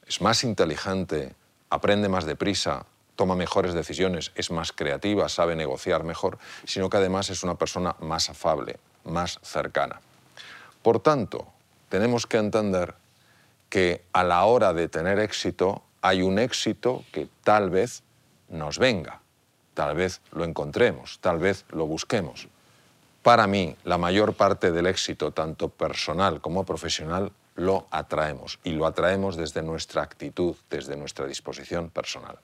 es 0.07 0.20
más 0.20 0.44
inteligente, 0.44 1.35
aprende 1.70 2.09
más 2.09 2.27
deprisa, 2.27 2.87
toma 3.16 3.35
mejores 3.35 3.74
decisiones, 3.74 4.33
es 4.35 4.50
más 4.50 4.72
creativa, 4.72 5.29
sabe 5.29 5.57
negociar 5.57 6.05
mejor, 6.05 6.38
sino 6.64 6.90
que 6.90 6.98
además 6.98 7.31
es 7.31 7.42
una 7.42 7.57
persona 7.57 7.96
más 8.00 8.31
afable, 8.31 8.79
más 9.05 9.38
cercana. 9.42 10.00
Por 10.83 11.00
tanto, 11.00 11.46
tenemos 11.88 12.27
que 12.27 12.38
entender 12.38 12.94
que 13.68 14.05
a 14.12 14.22
la 14.22 14.44
hora 14.44 14.72
de 14.72 14.88
tener 14.88 15.18
éxito 15.18 15.83
hay 16.05 16.21
un 16.21 16.38
éxito 16.38 17.03
que 17.12 17.29
tal 17.43 17.71
vez 17.71 18.03
nos 18.51 18.79
venga, 18.79 19.23
tal 19.73 19.97
vez 19.97 20.21
lo 20.33 20.45
encontremos, 20.45 21.19
tal 21.23 21.38
vez 21.38 21.64
lo 21.71 21.87
busquemos. 21.87 22.47
Para 23.23 23.47
mí, 23.47 23.75
la 23.85 23.97
mayor 23.97 24.35
parte 24.35 24.71
del 24.71 24.87
éxito, 24.87 25.33
tanto 25.33 25.71
personal 25.71 26.43
como 26.43 26.64
profesional, 26.64 27.33
lo 27.55 27.87
atraemos 27.90 28.59
y 28.64 28.73
lo 28.73 28.85
atraemos 28.85 29.37
desde 29.37 29.62
nuestra 29.62 30.03
actitud, 30.03 30.55
desde 30.69 30.95
nuestra 30.95 31.25
disposición 31.27 31.88
personal. 31.88 32.37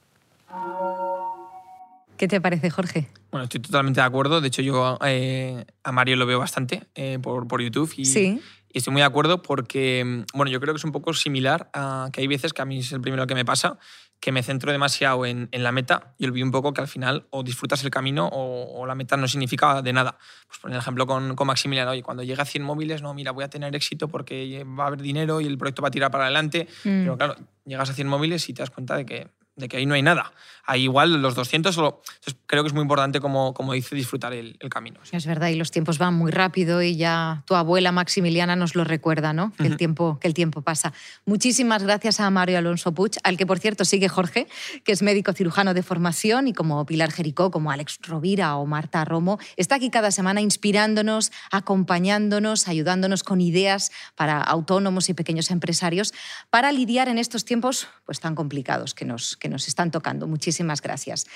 ¿Qué 2.20 2.28
te 2.28 2.38
parece, 2.38 2.68
Jorge? 2.68 3.08
Bueno, 3.30 3.44
estoy 3.44 3.60
totalmente 3.60 3.98
de 3.98 4.06
acuerdo. 4.06 4.42
De 4.42 4.48
hecho, 4.48 4.60
yo 4.60 4.98
eh, 5.06 5.64
a 5.82 5.90
Mario 5.90 6.16
lo 6.16 6.26
veo 6.26 6.38
bastante 6.38 6.82
eh, 6.94 7.18
por, 7.18 7.48
por, 7.48 7.62
YouTube 7.62 7.90
y, 7.96 8.04
¿Sí? 8.04 8.38
y 8.70 8.76
estoy 8.76 8.92
muy 8.92 9.00
de 9.00 9.06
acuerdo 9.06 9.40
porque, 9.40 10.04
mm, 10.04 10.36
bueno, 10.36 10.52
yo 10.52 10.60
creo 10.60 10.74
que 10.74 10.76
es 10.76 10.84
un 10.84 10.92
poco 10.92 11.14
similar 11.14 11.70
a 11.72 12.10
que 12.12 12.20
hay 12.20 12.26
veces 12.26 12.52
que 12.52 12.60
a 12.60 12.66
mí 12.66 12.80
es 12.80 12.92
el 12.92 13.00
primero 13.00 13.26
que 13.26 13.34
me 13.34 13.46
pasa, 13.46 13.78
que 14.20 14.32
me 14.32 14.42
centro 14.42 14.70
demasiado 14.70 15.24
en, 15.24 15.48
en 15.50 15.62
la 15.62 15.72
meta 15.72 16.12
y 16.18 16.26
olvido 16.26 16.44
un 16.44 16.52
poco 16.52 16.74
que 16.74 16.82
al 16.82 16.88
final 16.88 17.26
o 17.30 17.42
disfrutas 17.42 17.82
el 17.84 17.90
camino 17.90 18.26
o, 18.26 18.82
o 18.82 18.84
la 18.84 18.94
meta 18.94 19.16
no 19.16 19.26
significa 19.26 19.80
de 19.80 19.94
nada. 19.94 20.18
Pues 20.46 20.58
por 20.58 20.70
ejemplo 20.70 21.06
con, 21.06 21.34
con 21.34 21.46
Maximiliano, 21.46 21.92
oye, 21.92 22.02
cuando 22.02 22.22
llega 22.22 22.42
a 22.42 22.44
100 22.44 22.62
móviles, 22.62 23.00
no, 23.00 23.14
mira, 23.14 23.30
voy 23.32 23.44
a 23.44 23.48
tener 23.48 23.74
éxito 23.74 24.08
porque 24.08 24.62
va 24.64 24.84
a 24.84 24.86
haber 24.88 25.00
dinero 25.00 25.40
y 25.40 25.46
el 25.46 25.56
proyecto 25.56 25.80
va 25.80 25.88
a 25.88 25.90
tirar 25.90 26.10
para 26.10 26.24
adelante, 26.24 26.68
Mm. 26.84 27.00
pero 27.00 27.16
claro, 27.16 27.36
llegas 27.64 27.88
a 27.88 27.94
100 27.94 28.06
móviles 28.08 28.46
y 28.50 28.52
te 28.52 28.60
das 28.60 28.68
cuenta 28.68 28.94
de 28.94 29.06
que 29.06 29.39
de 29.60 29.68
que 29.68 29.76
ahí 29.76 29.86
no 29.86 29.94
hay 29.94 30.02
nada. 30.02 30.32
Ahí 30.66 30.84
igual 30.84 31.20
los 31.20 31.34
200 31.34 31.74
solo... 31.74 32.00
Entonces, 32.06 32.36
creo 32.46 32.62
que 32.62 32.68
es 32.68 32.72
muy 32.72 32.82
importante, 32.82 33.20
como, 33.20 33.54
como 33.54 33.72
dice, 33.72 33.94
disfrutar 33.94 34.32
el, 34.32 34.56
el 34.60 34.68
camino. 34.68 35.00
Es 35.10 35.26
verdad, 35.26 35.48
y 35.48 35.56
los 35.56 35.70
tiempos 35.70 35.98
van 35.98 36.14
muy 36.14 36.30
rápido 36.30 36.82
y 36.82 36.96
ya 36.96 37.42
tu 37.46 37.54
abuela 37.54 37.92
Maximiliana 37.92 38.56
nos 38.56 38.74
lo 38.74 38.84
recuerda, 38.84 39.32
¿no? 39.32 39.52
Que, 39.56 39.66
el, 39.66 39.76
tiempo, 39.76 40.18
que 40.20 40.28
el 40.28 40.34
tiempo 40.34 40.62
pasa. 40.62 40.92
Muchísimas 41.24 41.82
gracias 41.82 42.20
a 42.20 42.30
Mario 42.30 42.58
Alonso 42.58 42.92
Puig, 42.92 43.12
al 43.24 43.36
que 43.36 43.46
por 43.46 43.58
cierto 43.58 43.84
sigue 43.84 44.08
Jorge, 44.08 44.46
que 44.84 44.92
es 44.92 45.02
médico 45.02 45.32
cirujano 45.32 45.74
de 45.74 45.82
formación, 45.82 46.48
y 46.48 46.52
como 46.52 46.84
Pilar 46.86 47.10
Jericó, 47.10 47.50
como 47.50 47.70
Alex 47.70 47.98
Rovira 48.02 48.56
o 48.56 48.66
Marta 48.66 49.04
Romo, 49.04 49.38
está 49.56 49.76
aquí 49.76 49.90
cada 49.90 50.10
semana 50.10 50.40
inspirándonos, 50.40 51.32
acompañándonos, 51.50 52.68
ayudándonos 52.68 53.22
con 53.22 53.40
ideas 53.40 53.90
para 54.14 54.40
autónomos 54.40 55.08
y 55.08 55.14
pequeños 55.14 55.50
empresarios 55.50 56.14
para 56.50 56.72
lidiar 56.72 57.08
en 57.08 57.18
estos 57.18 57.44
tiempos 57.44 57.88
pues, 58.06 58.20
tan 58.20 58.34
complicados 58.34 58.94
que 58.94 59.04
nos, 59.04 59.36
que 59.36 59.48
nos 59.50 59.68
están 59.68 59.90
tocando. 59.90 60.26
Muchísimas 60.26 60.80
gracias. 60.80 61.26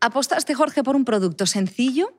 Apostaste, 0.00 0.54
Jorge, 0.54 0.82
por 0.82 0.96
un 0.96 1.04
producto 1.04 1.46
sencillo. 1.46 2.12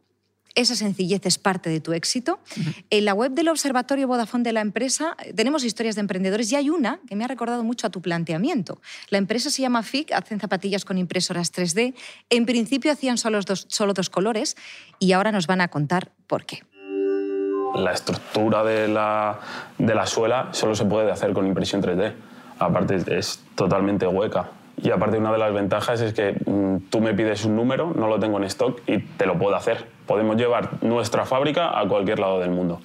Esa 0.55 0.73
sencillez 0.73 1.25
es 1.25 1.37
parte 1.37 1.69
de 1.69 1.81
tu 1.81 1.91
éxito. 1.91 2.39
Uh 2.55 2.61
-huh. 2.61 2.85
En 2.89 3.05
la 3.05 3.13
web 3.13 3.33
del 3.33 3.49
Observatorio 3.49 4.07
Vodafone 4.07 4.43
de 4.45 4.53
la 4.53 4.61
empresa 4.61 5.17
eh, 5.23 5.33
tenemos 5.33 5.65
historias 5.65 5.95
de 5.95 6.01
emprendedores 6.01 6.49
y 6.51 6.55
hay 6.55 6.69
una 6.69 7.01
que 7.07 7.15
me 7.17 7.25
ha 7.25 7.27
recordado 7.27 7.63
mucho 7.63 7.87
a 7.87 7.89
tu 7.89 8.01
planteamiento. 8.01 8.81
La 9.09 9.17
empresa 9.17 9.49
se 9.49 9.61
llama 9.61 9.83
FIC, 9.83 10.13
hacen 10.13 10.39
zapatillas 10.39 10.85
con 10.85 10.97
impresoras 10.97 11.51
3D. 11.51 11.93
En 12.29 12.45
principio 12.45 12.91
hacían 12.91 13.17
solo 13.17 13.41
dos, 13.41 13.65
solo 13.69 13.93
dos 13.93 14.09
colores 14.09 14.55
y 14.97 15.11
ahora 15.11 15.33
nos 15.33 15.45
van 15.45 15.59
a 15.59 15.67
contar 15.67 16.13
por 16.25 16.45
qué. 16.45 16.63
La 17.75 17.91
estructura 17.91 18.63
de 18.63 18.87
la, 18.87 19.37
de 19.77 19.93
la 19.93 20.05
suela 20.05 20.53
solo 20.53 20.73
se 20.73 20.85
puede 20.85 21.11
hacer 21.11 21.33
con 21.33 21.45
impresión 21.45 21.83
3D. 21.83 22.13
Aparte 22.59 22.95
es 23.17 23.41
totalmente 23.55 24.07
hueca. 24.07 24.49
Y 24.81 24.91
aparte 24.91 25.17
una 25.17 25.31
de 25.31 25.37
las 25.37 25.53
ventajas 25.53 26.01
es 26.01 26.13
que 26.13 26.35
mmm, 26.45 26.89
tú 26.89 26.99
me 27.01 27.13
pides 27.13 27.45
un 27.45 27.55
número, 27.55 27.93
no 27.95 28.07
lo 28.07 28.19
tengo 28.19 28.37
en 28.37 28.43
stock 28.45 28.81
y 28.87 28.99
te 28.99 29.25
lo 29.25 29.37
puedo 29.37 29.55
hacer. 29.55 29.85
Podemos 30.05 30.35
llevar 30.37 30.83
nuestra 30.83 31.25
fábrica 31.25 31.79
a 31.79 31.87
cualquier 31.87 32.19
lado 32.19 32.39
del 32.39 32.51
mundo, 32.51 32.81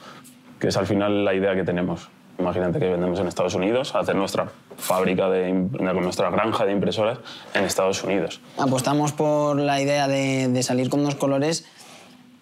que 0.58 0.68
es 0.68 0.76
al 0.76 0.86
final 0.86 1.24
la 1.24 1.34
idea 1.34 1.54
que 1.54 1.64
tenemos. 1.64 2.08
Imagínate 2.38 2.78
que 2.78 2.88
vendemos 2.88 3.20
en 3.20 3.26
Estados 3.26 3.54
Unidos, 3.54 3.94
hacer 3.94 4.14
nuestra 4.14 4.48
fábrica, 4.78 5.28
de, 5.28 5.52
nuestra 5.52 6.30
granja 6.30 6.64
de 6.64 6.72
impresoras 6.72 7.18
en 7.52 7.64
Estados 7.64 8.02
Unidos. 8.02 8.40
Apostamos 8.56 9.12
por 9.12 9.56
la 9.56 9.82
idea 9.82 10.08
de, 10.08 10.48
de 10.48 10.62
salir 10.62 10.88
con 10.88 11.04
dos 11.04 11.16
colores 11.16 11.66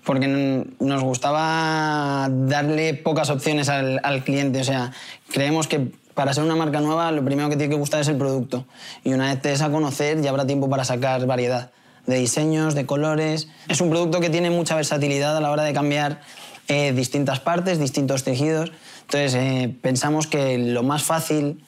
porque 0.05 0.65
nos 0.79 1.03
gustaba 1.03 2.29
darle 2.31 2.95
pocas 2.95 3.29
opciones 3.29 3.69
al, 3.69 4.01
al 4.03 4.23
cliente. 4.25 4.61
O 4.61 4.65
sea, 4.65 4.93
creemos 5.31 5.69
que 5.69 5.91
para 6.19 6.35
ser 6.35 6.43
una 6.43 6.57
marca 6.57 6.81
nueva, 6.81 7.13
lo 7.13 7.25
primero 7.25 7.49
que 7.49 7.57
tiene 7.57 7.71
que 7.71 7.79
gustar 7.79 8.01
es 8.01 8.09
el 8.09 8.17
producto. 8.17 8.67
Y 9.05 9.13
una 9.13 9.29
vez 9.29 9.41
te 9.41 9.51
des 9.51 9.63
a 9.63 9.71
conocer, 9.71 10.21
ya 10.21 10.31
habrá 10.31 10.49
tiempo 10.49 10.69
para 10.69 10.83
sacar 10.83 11.25
variedad 11.27 11.71
de 12.09 12.19
diseños, 12.19 12.75
de 12.75 12.87
colores. 12.87 13.47
Es 13.69 13.81
un 13.81 13.89
producto 13.89 14.19
que 14.19 14.29
tiene 14.29 14.51
mucha 14.51 14.75
versatilidad 14.75 15.37
a 15.37 15.41
la 15.41 15.53
hora 15.53 15.63
de 15.63 15.73
cambiar 15.73 16.21
eh, 16.67 16.93
distintas 16.93 17.39
partes, 17.39 17.79
distintos 17.79 18.25
tejidos. 18.25 18.73
Entonces, 19.03 19.37
eh, 19.37 19.73
pensamos 19.81 20.27
que 20.27 20.59
lo 20.59 20.83
más 20.83 21.05
fácil 21.05 21.63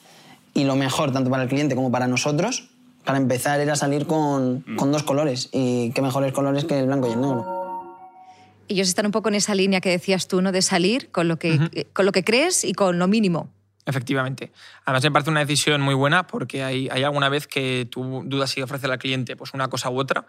y 0.53 0.65
lo 0.65 0.75
mejor, 0.75 1.13
tanto 1.13 1.29
para 1.29 1.43
el 1.43 1.47
cliente 1.47 1.73
como 1.73 1.89
para 1.89 2.09
nosotros, 2.09 2.67
para 3.05 3.19
empezar 3.19 3.61
era 3.61 3.77
salir 3.77 4.05
con, 4.05 4.65
con 4.75 4.91
dos 4.91 5.03
colores. 5.03 5.47
Y 5.53 5.91
qué 5.91 6.01
mejores 6.01 6.33
colores 6.33 6.65
que 6.65 6.77
el 6.77 6.87
blanco 6.87 7.07
y 7.07 7.11
el 7.13 7.21
negro 7.21 7.61
ellos 8.67 8.87
están 8.87 9.05
un 9.05 9.11
poco 9.11 9.27
en 9.27 9.35
esa 9.35 9.53
línea 9.53 9.81
que 9.81 9.89
decías 9.89 10.29
tú, 10.29 10.41
¿no? 10.41 10.53
De 10.53 10.61
salir 10.61 11.11
con 11.11 11.27
lo 11.27 11.37
que, 11.37 11.51
uh 11.51 11.55
-huh. 11.55 11.87
con 11.91 12.05
lo 12.05 12.13
que 12.13 12.23
crees 12.23 12.63
y 12.63 12.71
con 12.71 12.99
lo 12.99 13.07
mínimo. 13.09 13.49
Efectivamente. 13.85 14.51
Además, 14.85 15.03
me 15.03 15.11
parece 15.11 15.31
una 15.31 15.39
decisión 15.39 15.81
muy 15.81 15.95
buena 15.95 16.27
porque 16.27 16.63
hay, 16.63 16.87
alguna 16.89 17.29
vez 17.29 17.47
que 17.47 17.87
tú 17.89 18.21
dudas 18.25 18.51
si 18.51 18.61
ofreces 18.61 18.89
al 18.89 18.99
cliente 18.99 19.35
pues, 19.35 19.53
una 19.53 19.69
cosa 19.69 19.89
u 19.89 19.99
otra 19.99 20.27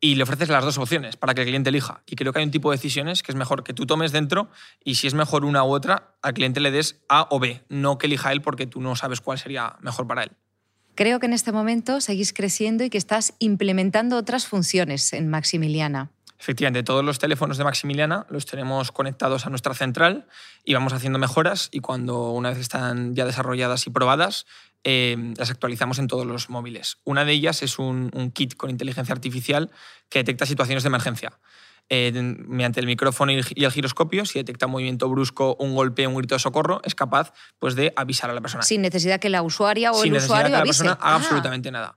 y 0.00 0.14
le 0.14 0.22
ofreces 0.22 0.48
las 0.48 0.64
dos 0.64 0.78
opciones 0.78 1.16
para 1.16 1.34
que 1.34 1.42
el 1.42 1.46
cliente 1.48 1.70
elija. 1.70 2.02
Y 2.06 2.16
creo 2.16 2.32
que 2.32 2.38
hay 2.38 2.44
un 2.44 2.50
tipo 2.50 2.70
de 2.70 2.76
decisiones 2.76 3.22
que 3.22 3.32
es 3.32 3.36
mejor 3.36 3.64
que 3.64 3.72
tú 3.72 3.86
tomes 3.86 4.12
dentro 4.12 4.50
y 4.84 4.96
si 4.96 5.06
es 5.06 5.14
mejor 5.14 5.44
una 5.44 5.64
u 5.64 5.68
otra, 5.68 6.14
al 6.22 6.34
cliente 6.34 6.60
le 6.60 6.70
des 6.70 7.02
A 7.08 7.26
o 7.30 7.40
B, 7.40 7.62
no 7.68 7.98
que 7.98 8.06
elija 8.06 8.32
él 8.32 8.42
porque 8.42 8.66
tú 8.66 8.80
no 8.80 8.96
sabes 8.96 9.20
cuál 9.20 9.38
sería 9.38 9.76
mejor 9.80 10.06
para 10.06 10.24
él. 10.24 10.32
Creo 10.94 11.20
que 11.20 11.26
en 11.26 11.32
este 11.32 11.52
momento 11.52 12.00
seguís 12.00 12.32
creciendo 12.32 12.84
y 12.84 12.90
que 12.90 12.98
estás 12.98 13.34
implementando 13.38 14.16
otras 14.16 14.46
funciones 14.46 15.12
en 15.12 15.28
Maximiliana. 15.28 16.10
Efectivamente, 16.42 16.82
todos 16.82 17.04
los 17.04 17.20
teléfonos 17.20 17.56
de 17.56 17.62
Maximiliana 17.62 18.26
los 18.28 18.46
tenemos 18.46 18.90
conectados 18.90 19.46
a 19.46 19.48
nuestra 19.50 19.74
central 19.74 20.26
y 20.64 20.74
vamos 20.74 20.92
haciendo 20.92 21.20
mejoras 21.20 21.68
y 21.70 21.78
cuando 21.78 22.30
una 22.32 22.48
vez 22.50 22.58
están 22.58 23.14
ya 23.14 23.24
desarrolladas 23.24 23.86
y 23.86 23.90
probadas, 23.90 24.44
eh, 24.82 25.34
las 25.38 25.50
actualizamos 25.52 26.00
en 26.00 26.08
todos 26.08 26.26
los 26.26 26.50
móviles. 26.50 26.98
Una 27.04 27.24
de 27.24 27.32
ellas 27.32 27.62
es 27.62 27.78
un, 27.78 28.10
un 28.12 28.32
kit 28.32 28.56
con 28.56 28.70
inteligencia 28.70 29.12
artificial 29.14 29.70
que 30.08 30.18
detecta 30.18 30.44
situaciones 30.44 30.82
de 30.82 30.88
emergencia. 30.88 31.38
Eh, 31.88 32.10
mediante 32.12 32.80
el 32.80 32.86
micrófono 32.86 33.30
y 33.30 33.36
el 33.36 33.70
giroscopio, 33.70 34.26
si 34.26 34.40
detecta 34.40 34.66
un 34.66 34.72
movimiento 34.72 35.08
brusco, 35.08 35.54
un 35.60 35.76
golpe, 35.76 36.08
un 36.08 36.16
grito 36.16 36.34
de 36.34 36.38
socorro, 36.40 36.80
es 36.84 36.96
capaz 36.96 37.32
pues, 37.60 37.76
de 37.76 37.92
avisar 37.94 38.30
a 38.30 38.34
la 38.34 38.40
persona. 38.40 38.64
Sin 38.64 38.82
necesidad 38.82 39.20
que 39.20 39.28
la 39.28 39.42
usuaria 39.42 39.92
o 39.92 40.02
Sin 40.02 40.16
el 40.16 40.22
usuario 40.22 40.46
que 40.46 40.52
la 40.52 40.58
avise. 40.58 40.82
persona 40.82 40.92
haga 41.00 41.12
Ah. 41.12 41.16
absolutamente 41.16 41.70
nada. 41.70 41.96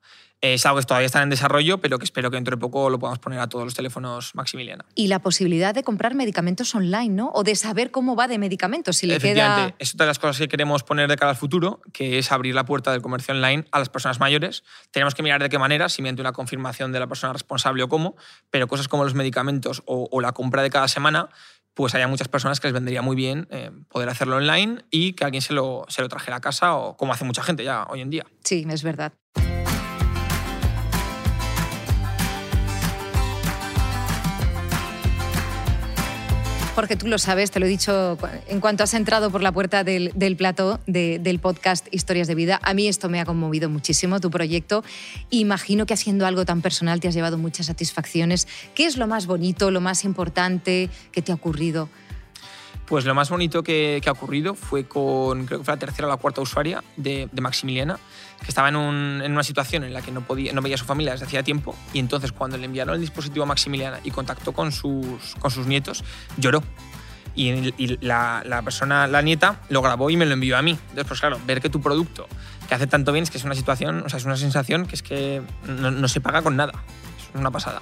Es 0.53 0.63
algo 0.67 0.79
que 0.79 0.85
todavía 0.85 1.07
está 1.07 1.23
en 1.23 1.29
desarrollo, 1.31 1.79
pero 1.79 1.97
que 1.97 2.05
espero 2.05 2.29
que 2.29 2.37
dentro 2.37 2.55
de 2.55 2.59
poco 2.59 2.91
lo 2.91 2.99
podamos 2.99 3.17
poner 3.17 3.39
a 3.39 3.47
todos 3.47 3.65
los 3.65 3.73
teléfonos 3.73 4.35
Maximiliana. 4.35 4.85
Y 4.93 5.07
la 5.07 5.19
posibilidad 5.19 5.73
de 5.73 5.83
comprar 5.83 6.13
medicamentos 6.13 6.75
online, 6.75 7.09
¿no? 7.09 7.31
O 7.33 7.43
de 7.43 7.55
saber 7.55 7.89
cómo 7.89 8.15
va 8.15 8.27
de 8.27 8.37
medicamentos, 8.37 8.97
si 8.97 9.07
le 9.07 9.17
queda... 9.17 9.73
es 9.79 9.95
otra 9.95 10.05
de 10.05 10.09
las 10.11 10.19
cosas 10.19 10.37
que 10.37 10.47
queremos 10.47 10.83
poner 10.83 11.09
de 11.09 11.17
cara 11.17 11.31
al 11.31 11.35
futuro, 11.35 11.81
que 11.93 12.19
es 12.19 12.31
abrir 12.31 12.53
la 12.53 12.63
puerta 12.63 12.91
del 12.91 13.01
comercio 13.01 13.33
online 13.33 13.65
a 13.71 13.79
las 13.79 13.89
personas 13.89 14.19
mayores. 14.19 14.63
Tenemos 14.91 15.15
que 15.15 15.23
mirar 15.23 15.41
de 15.41 15.49
qué 15.49 15.57
manera, 15.57 15.89
si 15.89 16.03
mediante 16.03 16.21
una 16.21 16.31
confirmación 16.31 16.91
de 16.91 16.99
la 16.99 17.07
persona 17.07 17.33
responsable 17.33 17.81
o 17.81 17.89
cómo, 17.89 18.15
pero 18.51 18.67
cosas 18.67 18.87
como 18.87 19.03
los 19.03 19.15
medicamentos 19.15 19.81
o, 19.87 20.07
o 20.11 20.21
la 20.21 20.33
compra 20.33 20.61
de 20.61 20.69
cada 20.69 20.87
semana, 20.87 21.29
pues 21.73 21.93
hay 21.95 22.05
muchas 22.07 22.27
personas 22.27 22.59
que 22.59 22.67
les 22.67 22.73
vendría 22.73 23.01
muy 23.01 23.15
bien 23.15 23.47
eh, 23.51 23.71
poder 23.89 24.09
hacerlo 24.09 24.37
online 24.37 24.85
y 24.91 25.13
que 25.13 25.25
alguien 25.25 25.41
se 25.41 25.53
lo, 25.53 25.85
se 25.87 26.01
lo 26.01 26.09
trajera 26.09 26.37
a 26.37 26.41
casa, 26.41 26.75
o 26.75 26.97
como 26.97 27.13
hace 27.13 27.25
mucha 27.25 27.43
gente 27.43 27.63
ya 27.63 27.85
hoy 27.89 28.01
en 28.01 28.09
día. 28.09 28.25
Sí, 28.43 28.65
es 28.69 28.83
verdad. 28.83 29.13
Jorge, 36.75 36.97
tú 36.97 37.07
lo 37.07 37.17
sabes, 37.17 37.51
te 37.51 37.61
lo 37.61 37.67
he 37.67 37.69
dicho 37.69 38.17
en 38.49 38.59
cuanto 38.59 38.83
has 38.83 38.93
entrado 38.93 39.31
por 39.31 39.41
la 39.41 39.53
puerta 39.53 39.85
del, 39.85 40.11
del 40.13 40.35
plató 40.35 40.81
del 40.85 41.39
podcast 41.39 41.87
Historias 41.89 42.27
de 42.27 42.35
Vida. 42.35 42.59
A 42.63 42.73
mí 42.73 42.89
esto 42.89 43.07
me 43.07 43.21
ha 43.21 43.25
conmovido 43.25 43.69
muchísimo, 43.69 44.19
tu 44.19 44.29
proyecto. 44.29 44.83
Imagino 45.29 45.85
que 45.85 45.93
haciendo 45.93 46.25
algo 46.25 46.43
tan 46.43 46.61
personal 46.61 46.99
te 46.99 47.07
has 47.07 47.13
llevado 47.13 47.37
muchas 47.37 47.67
satisfacciones. 47.67 48.45
¿Qué 48.75 48.87
es 48.87 48.97
lo 48.97 49.07
más 49.07 49.25
bonito, 49.25 49.71
lo 49.71 49.79
más 49.79 50.03
importante 50.03 50.89
que 51.13 51.21
te 51.21 51.31
ha 51.31 51.35
ocurrido? 51.35 51.87
Pues 52.87 53.05
lo 53.05 53.15
más 53.15 53.29
bonito 53.29 53.63
que, 53.63 54.01
ha 54.05 54.11
ocurrido 54.11 54.53
fue 54.53 54.85
con, 54.85 55.45
creo 55.47 55.59
que 55.59 55.65
fue 55.65 55.73
la 55.73 55.79
tercera 55.79 56.07
o 56.07 56.11
la 56.11 56.17
cuarta 56.17 56.41
usuaria 56.41 56.83
de, 56.97 57.27
Maximiliana, 57.41 57.97
que 58.39 58.47
estaba 58.47 58.69
en, 58.69 58.75
una 58.75 59.43
situación 59.43 59.83
en 59.83 59.93
la 59.93 60.01
que 60.01 60.11
no, 60.11 60.21
podía, 60.21 60.53
no 60.53 60.61
veía 60.61 60.75
a 60.75 60.77
su 60.77 60.85
familia 60.85 61.13
desde 61.13 61.25
hacía 61.25 61.41
tiempo 61.41 61.75
y 61.93 61.99
entonces 61.99 62.31
cuando 62.31 62.57
le 62.57 62.65
enviaron 62.65 62.95
el 62.95 63.01
dispositivo 63.01 63.43
a 63.43 63.47
Maximiliana 63.47 63.99
y 64.03 64.11
contactó 64.11 64.51
con 64.51 64.71
sus, 64.71 65.35
con 65.39 65.49
sus 65.49 65.65
nietos, 65.65 66.03
lloró. 66.37 66.63
Y, 67.37 67.97
la, 67.99 68.61
persona, 68.63 69.07
la 69.07 69.21
nieta, 69.21 69.59
lo 69.67 69.81
grabó 69.81 70.09
y 70.09 70.15
me 70.15 70.25
lo 70.25 70.33
envió 70.33 70.55
a 70.57 70.61
mí. 70.61 70.71
Entonces, 70.71 71.05
pues 71.05 71.19
claro, 71.19 71.37
ver 71.45 71.59
que 71.59 71.69
tu 71.69 71.81
producto, 71.81 72.27
que 72.69 72.75
hace 72.75 72.87
tanto 72.87 73.11
bien, 73.11 73.23
es 73.23 73.29
que 73.29 73.37
es 73.37 73.43
una 73.43 73.55
situación, 73.55 74.03
o 74.05 74.09
sea, 74.09 74.19
es 74.19 74.25
una 74.25 74.37
sensación 74.37 74.85
que 74.85 74.95
es 74.95 75.03
que 75.03 75.41
no 75.67 76.07
se 76.07 76.21
paga 76.21 76.41
con 76.43 76.55
nada. 76.55 76.71
Es 77.19 77.37
una 77.37 77.51
pasada. 77.51 77.81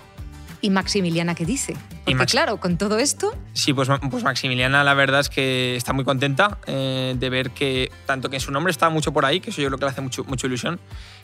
¿Y 0.63 0.69
Maximiliana 0.69 1.35
qué 1.35 1.45
dice? 1.45 1.75
Porque 2.05 2.25
claro, 2.25 2.55
con 2.55 2.77
todo 2.77 2.97
esto... 2.97 3.35
Sí, 3.51 3.73
pues, 3.73 3.89
pues 4.09 4.23
Maximiliana 4.23 4.85
la 4.85 4.93
verdad 4.93 5.19
es 5.19 5.27
que 5.27 5.75
está 5.75 5.91
muy 5.91 6.05
contenta 6.05 6.57
eh, 6.67 7.15
de 7.19 7.29
ver 7.29 7.51
que 7.51 7.91
tanto 8.05 8.29
que 8.29 8.39
su 8.39 8.49
nombre 8.49 8.71
está 8.71 8.89
mucho 8.89 9.11
por 9.11 9.25
ahí, 9.25 9.41
que 9.41 9.49
eso 9.49 9.61
yo 9.61 9.67
creo 9.67 9.77
que 9.77 9.83
le 9.83 9.91
hace 9.91 9.99
mucho, 9.99 10.23
mucha 10.23 10.47
ilusión, 10.47 10.79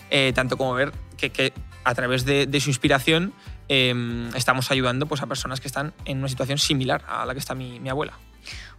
eh, 0.09 0.33
tanto 0.35 0.57
como 0.57 0.73
ver 0.73 0.91
que, 1.15 1.53
a 1.85 1.95
través 1.95 2.25
de, 2.25 2.59
su 2.59 2.69
inspiración 2.69 3.31
em, 3.69 4.27
estamos 4.35 4.71
ayudando 4.71 5.05
pues, 5.05 5.21
a 5.21 5.27
personas 5.27 5.61
que 5.61 5.69
están 5.69 5.93
en 6.03 6.17
una 6.17 6.27
situación 6.27 6.57
similar 6.57 7.05
a 7.07 7.25
la 7.25 7.31
que 7.31 7.39
está 7.39 7.55
mi, 7.55 7.79
mi 7.79 7.87
abuela. 7.87 8.17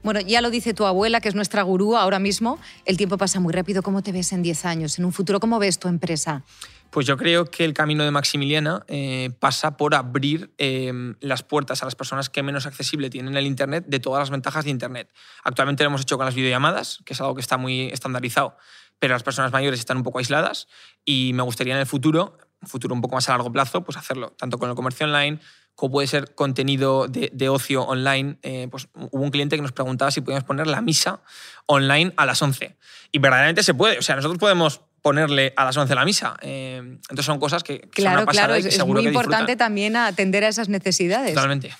Bueno, 0.02 0.20
ya 0.20 0.40
lo 0.40 0.50
dice 0.50 0.74
tu 0.74 0.84
abuela, 0.84 1.20
que 1.20 1.28
es 1.28 1.34
nuestra 1.34 1.62
gurú 1.62 1.96
ahora 1.96 2.18
mismo. 2.18 2.58
El 2.84 2.96
tiempo 2.96 3.18
pasa 3.18 3.40
muy 3.40 3.52
rápido. 3.52 3.82
¿Cómo 3.82 4.02
te 4.02 4.12
ves 4.12 4.32
en 4.32 4.42
10 4.42 4.64
años? 4.64 4.98
En 4.98 5.04
un 5.04 5.12
futuro, 5.12 5.40
¿cómo 5.40 5.58
ves 5.58 5.78
tu 5.78 5.88
empresa? 5.88 6.42
Pues 6.90 7.06
yo 7.06 7.16
creo 7.16 7.44
que 7.44 7.64
el 7.64 7.72
camino 7.72 8.04
de 8.04 8.10
Maximiliana 8.10 8.84
eh, 8.88 9.30
pasa 9.38 9.76
por 9.76 9.94
abrir 9.94 10.52
eh, 10.58 10.92
las 11.20 11.42
puertas 11.44 11.82
a 11.82 11.84
las 11.84 11.94
personas 11.94 12.28
que 12.28 12.42
menos 12.42 12.66
accesible 12.66 13.10
tienen 13.10 13.36
el 13.36 13.46
Internet 13.46 13.84
de 13.86 14.00
todas 14.00 14.20
las 14.20 14.30
ventajas 14.30 14.64
de 14.64 14.70
Internet. 14.70 15.12
Actualmente 15.44 15.84
lo 15.84 15.90
hemos 15.90 16.02
hecho 16.02 16.16
con 16.16 16.26
las 16.26 16.34
videollamadas, 16.34 17.00
que 17.04 17.12
es 17.12 17.20
algo 17.20 17.36
que 17.36 17.40
está 17.40 17.56
muy 17.56 17.88
estandarizado, 17.88 18.56
pero 18.98 19.14
las 19.14 19.22
personas 19.22 19.52
mayores 19.52 19.78
están 19.78 19.98
un 19.98 20.02
poco 20.02 20.18
aisladas 20.18 20.66
y 21.04 21.30
me 21.34 21.42
gustaría 21.42 21.74
en 21.74 21.80
el 21.80 21.86
futuro, 21.86 22.36
un 22.60 22.68
futuro 22.68 22.94
un 22.94 23.00
poco 23.00 23.14
más 23.14 23.28
a 23.28 23.32
largo 23.32 23.52
plazo, 23.52 23.84
pues 23.84 23.96
hacerlo, 23.96 24.34
tanto 24.36 24.58
con 24.58 24.68
el 24.68 24.74
comercio 24.74 25.06
online 25.06 25.38
como 25.80 25.92
puede 25.92 26.08
ser 26.08 26.34
contenido 26.34 27.06
de, 27.08 27.48
ocio 27.48 27.82
online. 27.84 28.36
Eh, 28.42 28.68
pues 28.70 28.88
hubo 28.92 29.22
un 29.22 29.30
cliente 29.30 29.56
que 29.56 29.62
nos 29.62 29.72
preguntaba 29.72 30.10
si 30.10 30.20
podíamos 30.20 30.44
poner 30.44 30.66
la 30.66 30.82
misa 30.82 31.22
online 31.64 32.12
a 32.18 32.26
las 32.26 32.42
11. 32.42 32.76
Y 33.12 33.18
verdaderamente 33.18 33.62
se 33.62 33.72
puede. 33.72 33.98
O 33.98 34.02
sea, 34.02 34.14
nosotros 34.16 34.38
podemos 34.38 34.82
ponerle 35.02 35.52
a 35.56 35.64
las 35.64 35.76
11 35.76 35.94
la 35.94 36.04
misa. 36.04 36.36
Eh, 36.42 36.78
entonces 36.78 37.26
son 37.26 37.38
cosas 37.38 37.62
que, 37.62 37.80
claro, 37.80 38.18
son 38.18 38.22
una 38.24 38.32
claro, 38.32 38.58
y 38.58 38.62
que 38.62 38.68
es, 38.68 38.86
muy 38.86 39.06
importante 39.06 39.56
también 39.56 39.96
atender 39.96 40.44
a 40.44 40.48
esas 40.48 40.68
necesidades. 40.68 41.34
Totalmente. 41.34 41.74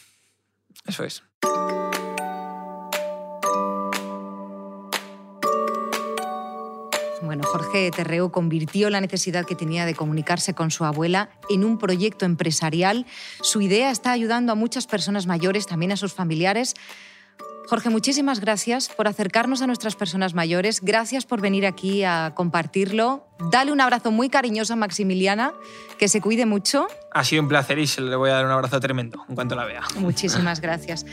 Eso 0.87 1.05
es. 1.05 1.23
Bueno, 7.23 7.45
Jorge 7.45 7.93
Terreo 7.95 8.33
convirtió 8.33 8.91
la 8.91 9.01
necesidad 9.01 9.47
que 9.47 9.55
tenía 9.55 9.87
de 9.87 9.95
comunicarse 9.95 10.53
con 10.53 10.73
su 10.73 10.85
abuela 10.85 11.31
en 11.49 11.65
un 11.65 11.79
proyecto 11.79 12.25
empresarial. 12.25 13.07
Su 13.43 13.61
idea 13.61 13.93
está 13.93 14.11
ayudando 14.11 14.51
a 14.51 14.57
muchas 14.57 14.89
personas 14.89 15.27
mayores, 15.27 15.67
también 15.67 15.93
a 15.93 15.97
sus 15.97 16.13
familiares, 16.13 16.75
Jorge, 17.69 17.89
muchísimas 17.89 18.41
gracias 18.41 18.89
por 18.89 19.07
acercarnos 19.07 19.63
a 19.63 19.67
nuestras 19.67 19.95
personas 19.95 20.35
mayores. 20.35 20.81
Gracias 20.81 21.25
por 21.25 21.41
venir 21.41 21.67
aquí 21.67 22.03
a 22.03 22.33
compartirlo. 22.35 23.29
Dale 23.51 23.71
un 23.71 23.81
abrazo 23.81 24.11
muy 24.11 24.29
cariñoso 24.29 24.73
a 24.73 24.77
Maximiliana, 24.77 25.53
que 25.99 26.09
se 26.09 26.21
cuide 26.21 26.47
mucho. 26.47 26.89
Ha 27.13 27.23
sido 27.25 27.43
un 27.43 27.49
placer 27.49 27.79
y 27.79 27.87
se 27.87 28.01
le 28.01 28.17
voy 28.17 28.31
a 28.31 28.35
dar 28.35 28.47
un 28.47 28.51
abrazo 28.51 28.81
tremendo 28.81 29.25
en 29.29 29.35
cuanto 29.35 29.55
la 29.55 29.65
vea. 29.67 29.83
Muchísimas 29.99 30.61
gracias. 30.63 31.07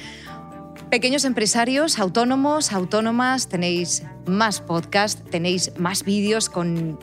Pequeños 0.90 1.26
empresarios, 1.26 2.00
autónomos, 2.00 2.72
autónomas, 2.72 3.50
tenéis 3.50 4.04
más 4.26 4.62
podcasts, 4.62 5.22
tenéis 5.30 5.74
más 5.78 6.04
vídeos 6.04 6.50
con 6.50 6.98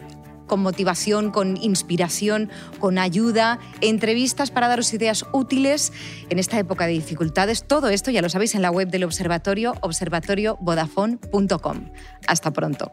con 0.46 0.61
motivación, 0.61 1.30
con 1.30 1.57
inspiración, 1.57 2.50
con 2.80 2.98
ayuda, 2.98 3.59
entrevistas 3.80 4.50
para 4.50 4.68
daros 4.68 4.92
ideas 4.92 5.24
útiles 5.33 5.92
en 6.30 6.38
esta 6.38 6.59
época 6.59 6.87
de 6.87 6.92
dificultades. 6.92 7.64
Todo 7.66 7.88
esto 7.88 8.11
ya 8.11 8.22
lo 8.22 8.28
sabéis 8.28 8.54
en 8.54 8.62
la 8.62 8.70
web 8.70 8.88
del 8.88 9.04
observatorio, 9.04 9.74
observatoriovodafone.com. 9.80 11.90
Hasta 12.26 12.52
pronto. 12.52 12.92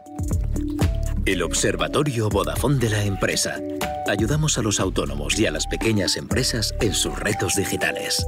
El 1.24 1.42
Observatorio 1.42 2.28
Vodafone 2.28 2.78
de 2.78 2.90
la 2.90 3.04
empresa. 3.04 3.56
Ayudamos 4.08 4.58
a 4.58 4.62
los 4.62 4.80
autónomos 4.80 5.38
y 5.38 5.46
a 5.46 5.52
las 5.52 5.68
pequeñas 5.68 6.16
empresas 6.16 6.74
en 6.80 6.94
sus 6.94 7.16
retos 7.16 7.54
digitales. 7.54 8.26